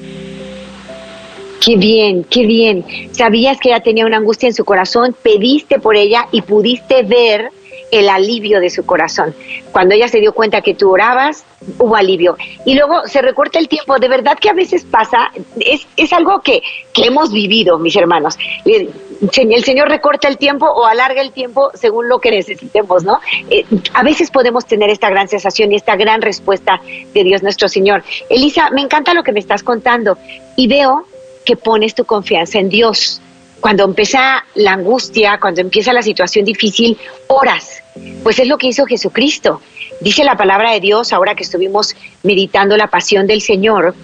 [1.65, 2.85] Qué bien, qué bien.
[3.11, 7.51] Sabías que ella tenía una angustia en su corazón, pediste por ella y pudiste ver
[7.91, 9.34] el alivio de su corazón.
[9.72, 11.45] Cuando ella se dio cuenta que tú orabas,
[11.78, 12.36] hubo alivio.
[12.64, 13.99] Y luego se recorta el tiempo.
[13.99, 16.62] De verdad que a veces pasa, es, es algo que,
[16.93, 18.39] que hemos vivido, mis hermanos.
[18.64, 23.18] El Señor recorta el tiempo o alarga el tiempo según lo que necesitemos, ¿no?
[23.51, 23.64] Eh,
[23.95, 26.80] a veces podemos tener esta gran sensación y esta gran respuesta
[27.14, 28.05] de Dios nuestro Señor.
[28.30, 30.18] Elisa, me encanta lo que me estás contando
[30.57, 31.05] y veo
[31.45, 33.20] que pones tu confianza en Dios
[33.61, 36.97] cuando empieza la angustia, cuando empieza la situación difícil,
[37.27, 37.83] oras.
[38.23, 39.61] Pues es lo que hizo Jesucristo.
[40.01, 43.95] Dice la palabra de Dios, ahora que estuvimos meditando la pasión del Señor,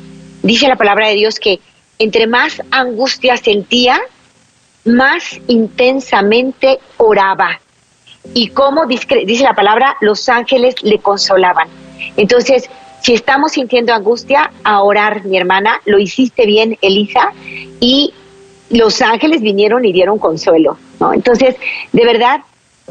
[0.43, 1.61] dice la palabra de Dios que
[1.99, 4.01] entre más angustia sentía,
[4.85, 7.61] más intensamente oraba.
[8.33, 11.69] Y como dice la palabra, los ángeles le consolaban.
[12.17, 12.69] Entonces,
[13.03, 17.33] si estamos sintiendo angustia, a orar, mi hermana, lo hiciste bien, Elisa,
[17.81, 18.15] y
[18.71, 21.13] los ángeles vinieron y dieron consuelo, ¿no?
[21.13, 21.57] Entonces,
[21.93, 22.41] de verdad,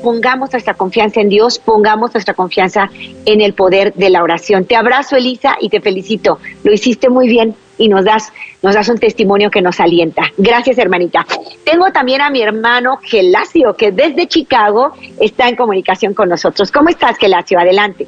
[0.02, 2.90] pongamos nuestra confianza en Dios, pongamos nuestra confianza
[3.26, 4.66] en el poder de la oración.
[4.66, 6.40] Te abrazo, Elisa, y te felicito.
[6.64, 7.56] Lo hiciste muy bien.
[7.76, 10.32] y nos das, nos das un testimonio que nos alienta.
[10.38, 11.26] Gracias, hermanita.
[11.64, 16.72] Tengo también a mi hermano Gelacio, que desde Chicago está en comunicación con nosotros.
[16.72, 17.60] ¿Cómo estás, Gelacio?
[17.60, 18.08] Adelante.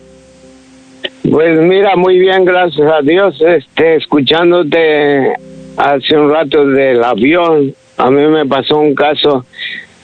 [1.29, 3.41] Pues mira, muy bien, gracias a Dios.
[3.41, 5.33] Este, escuchándote
[5.77, 9.45] hace un rato del avión, a mí me pasó un caso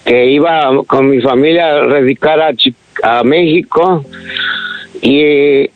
[0.06, 2.54] que iba con mi familia a radicar a,
[3.04, 4.04] a México
[5.02, 5.70] y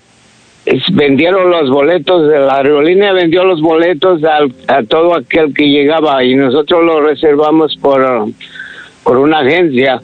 [0.93, 4.22] vendieron los boletos de la aerolínea vendió los boletos
[4.68, 8.28] a todo aquel que llegaba y nosotros los reservamos por
[9.04, 10.02] por una agencia.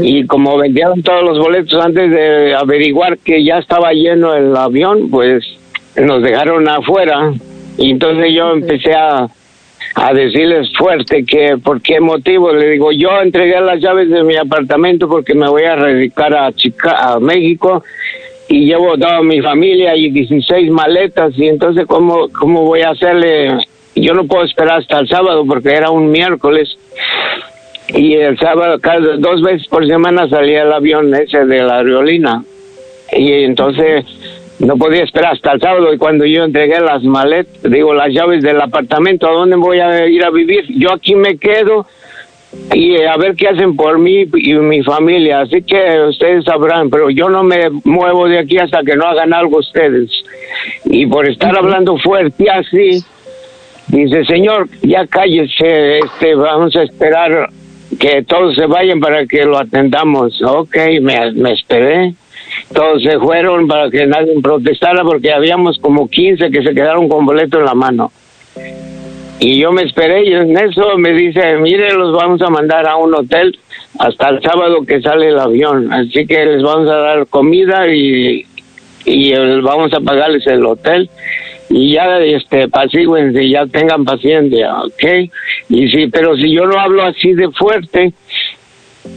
[0.00, 5.10] Y como vendieron todos los boletos antes de averiguar que ya estaba lleno el avión
[5.10, 5.44] pues
[5.94, 7.34] nos dejaron afuera
[7.78, 9.28] y entonces yo empecé a
[9.94, 12.52] a decirles fuerte que por qué motivo.
[12.52, 16.52] Le digo, yo entregué las llaves de mi apartamento porque me voy a radicar a,
[16.52, 17.82] Chica a México
[18.48, 23.58] y llevo toda mi familia y 16 maletas y entonces ¿cómo, cómo voy a hacerle?
[23.94, 26.78] Yo no puedo esperar hasta el sábado porque era un miércoles
[27.88, 32.42] y el sábado cada dos veces por semana salía el avión ese de la aerolínea
[33.12, 34.04] y entonces
[34.58, 38.42] no podía esperar hasta el sábado y cuando yo entregué las maletas, digo las llaves
[38.42, 40.64] del apartamento, ¿a dónde voy a ir a vivir?
[40.68, 41.86] Yo aquí me quedo
[42.74, 45.42] y a ver qué hacen por mí y mi familia.
[45.42, 49.32] Así que ustedes sabrán, pero yo no me muevo de aquí hasta que no hagan
[49.32, 50.10] algo ustedes.
[50.86, 53.04] Y por estar hablando fuerte así,
[53.88, 57.50] dice, Señor, ya cállese, este, vamos a esperar
[58.00, 60.40] que todos se vayan para que lo atendamos.
[60.42, 62.14] Ok, me, me esperé.
[62.72, 67.26] Todos se fueron para que nadie protestara porque habíamos como 15 que se quedaron con
[67.26, 68.12] boleto en la mano.
[69.40, 72.96] Y yo me esperé y en eso me dice, mire, los vamos a mandar a
[72.96, 73.56] un hotel
[73.98, 75.92] hasta el sábado que sale el avión.
[75.92, 78.44] Así que les vamos a dar comida y,
[79.04, 81.08] y vamos a pagarles el hotel.
[81.70, 82.66] Y ya, este,
[83.42, 85.30] y ya tengan paciencia, ¿ok?
[85.68, 88.12] Y sí, pero si yo no hablo así de fuerte,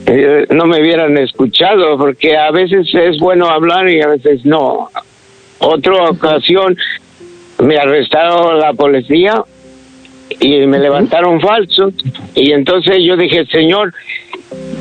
[0.05, 4.89] eh, no me hubieran escuchado, porque a veces es bueno hablar y a veces no.
[5.59, 6.75] Otra ocasión
[7.59, 9.43] me arrestaron la policía
[10.39, 11.93] y me levantaron falsos
[12.35, 13.93] y entonces yo dije, Señor,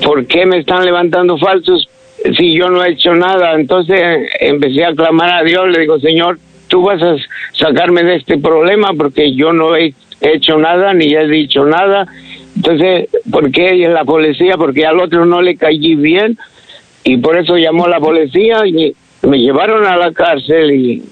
[0.03, 1.89] ¿por qué me están levantando falsos
[2.37, 3.55] si yo no he hecho nada?
[3.55, 6.39] Entonces empecé a clamar a Dios, le digo, Señor,
[6.69, 7.17] tú vas a
[7.53, 12.07] sacarme de este problema porque yo no he hecho nada ni he dicho nada
[12.57, 14.57] entonces, ¿por qué la policía?
[14.57, 16.39] Porque al otro no le caí bien
[17.05, 21.03] y por eso llamó a la policía y me llevaron a la cárcel y,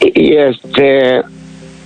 [0.00, 1.22] y este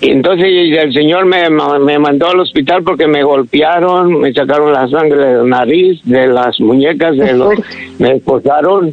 [0.00, 5.24] entonces el señor me, me mandó al hospital porque me golpearon, me sacaron la sangre
[5.24, 7.54] de la nariz, de las muñecas, de los,
[7.98, 8.92] me esposaron.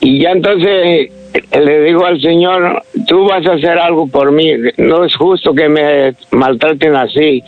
[0.00, 1.12] Y ya entonces
[1.52, 5.68] le digo al señor, tú vas a hacer algo por mí, no es justo que
[5.68, 7.42] me maltraten así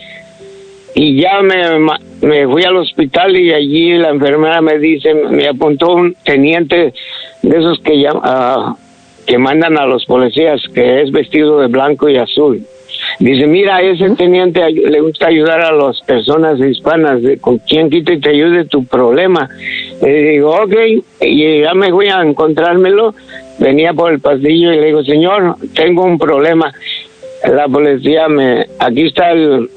[0.95, 1.77] y ya me,
[2.21, 6.93] me fui al hospital y allí la enfermera me dice, me apuntó un teniente
[7.41, 8.77] de esos que, llama,
[9.27, 12.65] que mandan a los policías, que es vestido de blanco y azul.
[13.19, 18.21] Dice, mira, ese teniente le gusta ayudar a las personas hispanas, con quien quita y
[18.21, 19.49] te ayude tu problema.
[20.01, 20.73] Le digo, ok,
[21.21, 23.13] y ya me voy a encontrármelo.
[23.59, 26.73] Venía por el pasillo y le digo, señor, tengo un problema.
[27.43, 29.69] La policía me, aquí está el,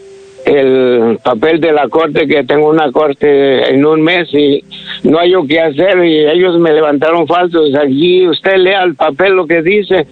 [0.49, 4.64] el papel de la corte que tengo una corte en un mes y
[5.05, 7.74] no hay qué hacer y ellos me levantaron falsos.
[7.74, 10.07] Allí usted lea el papel lo que dice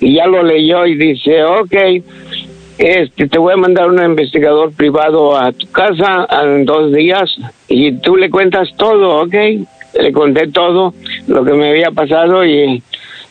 [0.00, 1.74] y ya lo leyó y dice ok
[2.78, 7.30] este te voy a mandar un investigador privado a tu casa en dos días
[7.68, 9.34] y tú le cuentas todo ok.
[10.00, 10.94] Le conté todo
[11.28, 12.82] lo que me había pasado y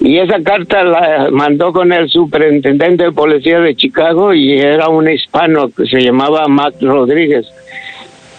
[0.02, 5.08] y esa carta la mandó con el superintendente de policía de Chicago y era un
[5.08, 7.45] hispano que se llamaba Matt Rodríguez.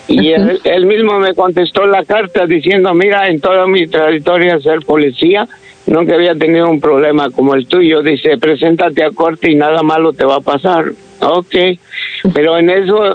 [0.09, 5.47] Y él, mismo me contestó la carta diciendo, mira, en toda mi trayectoria ser policía,
[5.87, 8.03] nunca había tenido un problema como el tuyo.
[8.03, 10.87] Dice, preséntate a corte y nada malo te va a pasar.
[11.21, 11.55] Ok,
[12.35, 13.15] pero en eso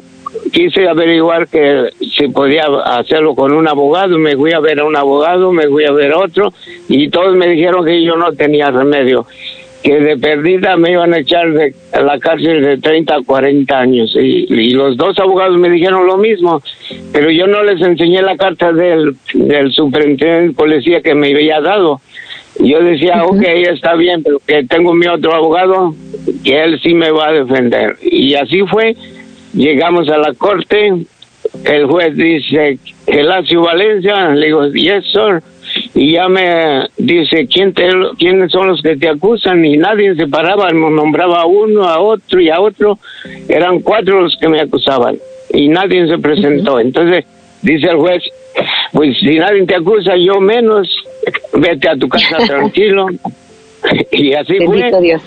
[0.51, 4.95] quise averiguar que si podía hacerlo con un abogado, me fui a ver a un
[4.95, 6.53] abogado, me fui a ver otro
[6.87, 9.25] y todos me dijeron que yo no tenía remedio,
[9.83, 14.15] que de perdida me iban a echar de la cárcel de 30 a 40 años
[14.15, 16.61] y, los dos abogados me dijeron lo mismo,
[17.11, 21.61] pero yo no les enseñé la carta del, del superintendente de policía que me había
[21.61, 22.01] dado.
[22.59, 25.93] Yo decía, ok, está bien, pero que tengo mi otro abogado,
[26.43, 27.97] que él sí me va a defender.
[28.01, 28.95] Y así fue
[29.57, 30.93] Llegamos a la corte,
[31.65, 32.77] el juez dice,
[33.07, 35.41] Gelacio Valencia, le digo, yes, sir.
[35.95, 37.89] y ya me dice quién te,
[38.19, 42.39] quiénes son los que te acusan y nadie se paraba, nombraba a uno, a otro
[42.39, 42.99] y a otro,
[43.49, 45.17] eran cuatro los que me acusaban
[45.51, 46.79] y nadie se presentó.
[46.79, 47.25] Entonces
[47.63, 48.21] dice el juez,
[48.93, 50.87] pues si nadie te acusa, yo menos,
[51.53, 53.07] vete a tu casa tranquilo.
[54.11, 55.23] y así Bendito Dios.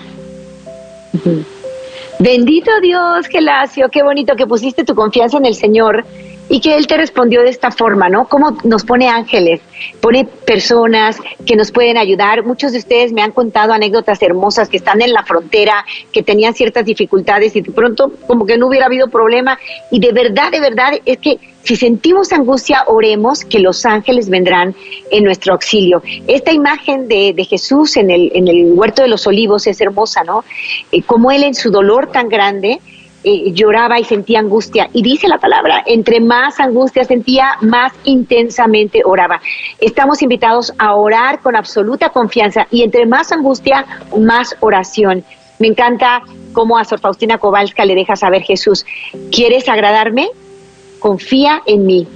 [2.20, 6.04] Bendito Dios, Gelacio, qué bonito que pusiste tu confianza en el Señor
[6.50, 8.26] y que Él te respondió de esta forma, ¿no?
[8.28, 9.60] Como nos pone ángeles,
[10.00, 12.44] pone personas que nos pueden ayudar.
[12.44, 16.52] Muchos de ustedes me han contado anécdotas hermosas que están en la frontera, que tenían
[16.54, 19.60] ciertas dificultades y de pronto como que no hubiera habido problema.
[19.92, 24.74] Y de verdad, de verdad, es que si sentimos angustia, oremos que los ángeles vendrán
[25.12, 26.02] en nuestro auxilio.
[26.26, 30.44] Esta imagen de, Jesús en el, en el huerto de los olivos es hermosa, ¿no?
[30.90, 32.80] Eh, como Él en su dolor tan grande,
[33.22, 34.88] eh, lloraba y sentía angustia.
[34.92, 39.40] Y dice la palabra, entre más angustia sentía, más intensamente oraba.
[39.78, 43.84] Estamos invitados a orar con absoluta confianza y entre más angustia,
[44.18, 45.24] más oración.
[45.58, 48.86] Me encanta cómo a Sor Faustina Kowalska le deja saber Jesús,
[49.30, 50.28] ¿quieres agradarme?
[50.98, 52.08] Confía en mí.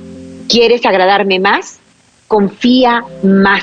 [0.48, 1.80] ¿Quieres agradarme más?
[2.28, 3.62] Confía más.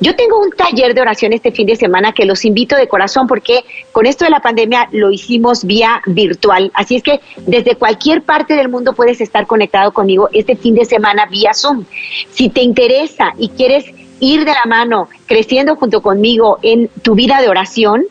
[0.00, 3.26] Yo tengo un taller de oración este fin de semana que los invito de corazón
[3.26, 6.70] porque con esto de la pandemia lo hicimos vía virtual.
[6.74, 10.84] Así es que desde cualquier parte del mundo puedes estar conectado conmigo este fin de
[10.84, 11.84] semana vía Zoom.
[12.30, 13.84] Si te interesa y quieres
[14.20, 18.04] ir de la mano creciendo junto conmigo en tu vida de oración,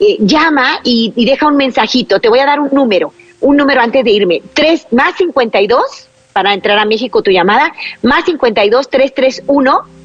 [0.00, 2.20] eh, llama y, y, deja un mensajito.
[2.20, 4.42] Te voy a dar un número, un número antes de irme.
[4.52, 10.03] Tres más 52 para entrar a México tu llamada, más 52 331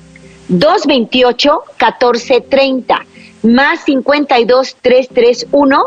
[0.49, 3.05] 228 1430
[3.43, 5.83] más 52 331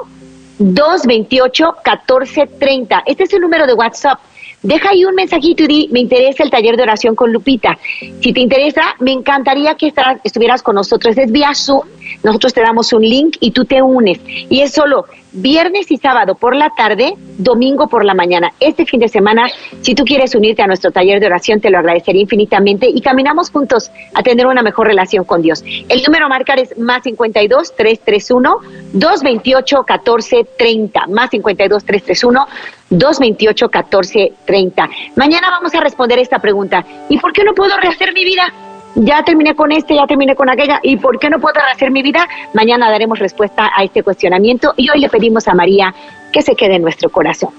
[0.59, 3.03] 228 1430.
[3.07, 4.19] Este es el número de WhatsApp.
[4.63, 7.77] Deja ahí un mensajito y di, me interesa el taller de oración con Lupita.
[8.21, 9.93] Si te interesa, me encantaría que
[10.23, 11.19] estuvieras con nosotros.
[11.19, 11.83] Es vía Zoom,
[12.23, 14.21] nosotros te damos un link y tú te unes.
[14.25, 18.53] Y es solo viernes y sábado por la tarde, domingo por la mañana.
[18.61, 19.49] Este fin de semana,
[19.81, 23.51] si tú quieres unirte a nuestro taller de oración, te lo agradecería infinitamente y caminamos
[23.51, 25.65] juntos a tener una mejor relación con Dios.
[25.89, 28.57] El número a marcar es más 52 331
[28.93, 32.47] 228 1430, más 52 331
[32.91, 34.91] 228 1430.
[35.17, 36.85] Mañana vamos a responder esta pregunta.
[37.09, 38.53] ¿Y por qué no puedo rehacer mi vida?
[38.95, 42.03] Ya terminé con este, ya terminé con aquella, ¿y por qué no puedo rehacer mi
[42.03, 42.27] vida?
[42.55, 45.95] Mañana daremos respuesta a este cuestionamiento y hoy le pedimos a María
[46.33, 47.51] que se quede en nuestro corazón.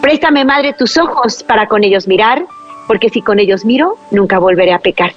[0.00, 2.46] Préstame, Madre, tus ojos para con ellos mirar,
[2.86, 5.12] porque si con ellos miro, nunca volveré a pecar.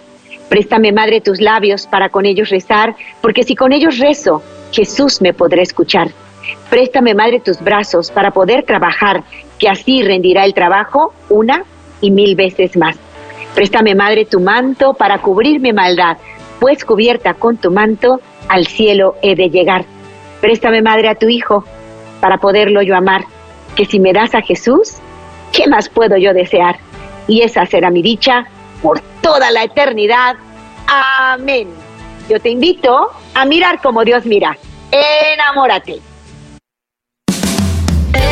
[0.49, 5.34] Préstame, Madre, tus labios para con ellos rezar, porque si con ellos rezo, Jesús me
[5.34, 6.09] podrá escuchar.
[6.69, 9.23] Préstame, Madre, tus brazos para poder trabajar,
[9.59, 11.63] que así rendirá el trabajo una
[12.01, 12.97] y mil veces más.
[13.55, 16.17] Préstame, Madre, tu manto para cubrir mi maldad,
[16.59, 19.85] pues cubierta con tu manto al cielo he de llegar.
[20.41, 21.65] Préstame, Madre, a tu Hijo
[22.19, 23.25] para poderlo yo amar,
[23.75, 24.97] que si me das a Jesús,
[25.53, 26.77] ¿qué más puedo yo desear?
[27.27, 28.45] Y esa será mi dicha
[28.81, 30.35] por toda la eternidad.
[30.87, 31.69] Amén.
[32.29, 34.57] Yo te invito a mirar como Dios mira.
[34.91, 36.09] Enamórate.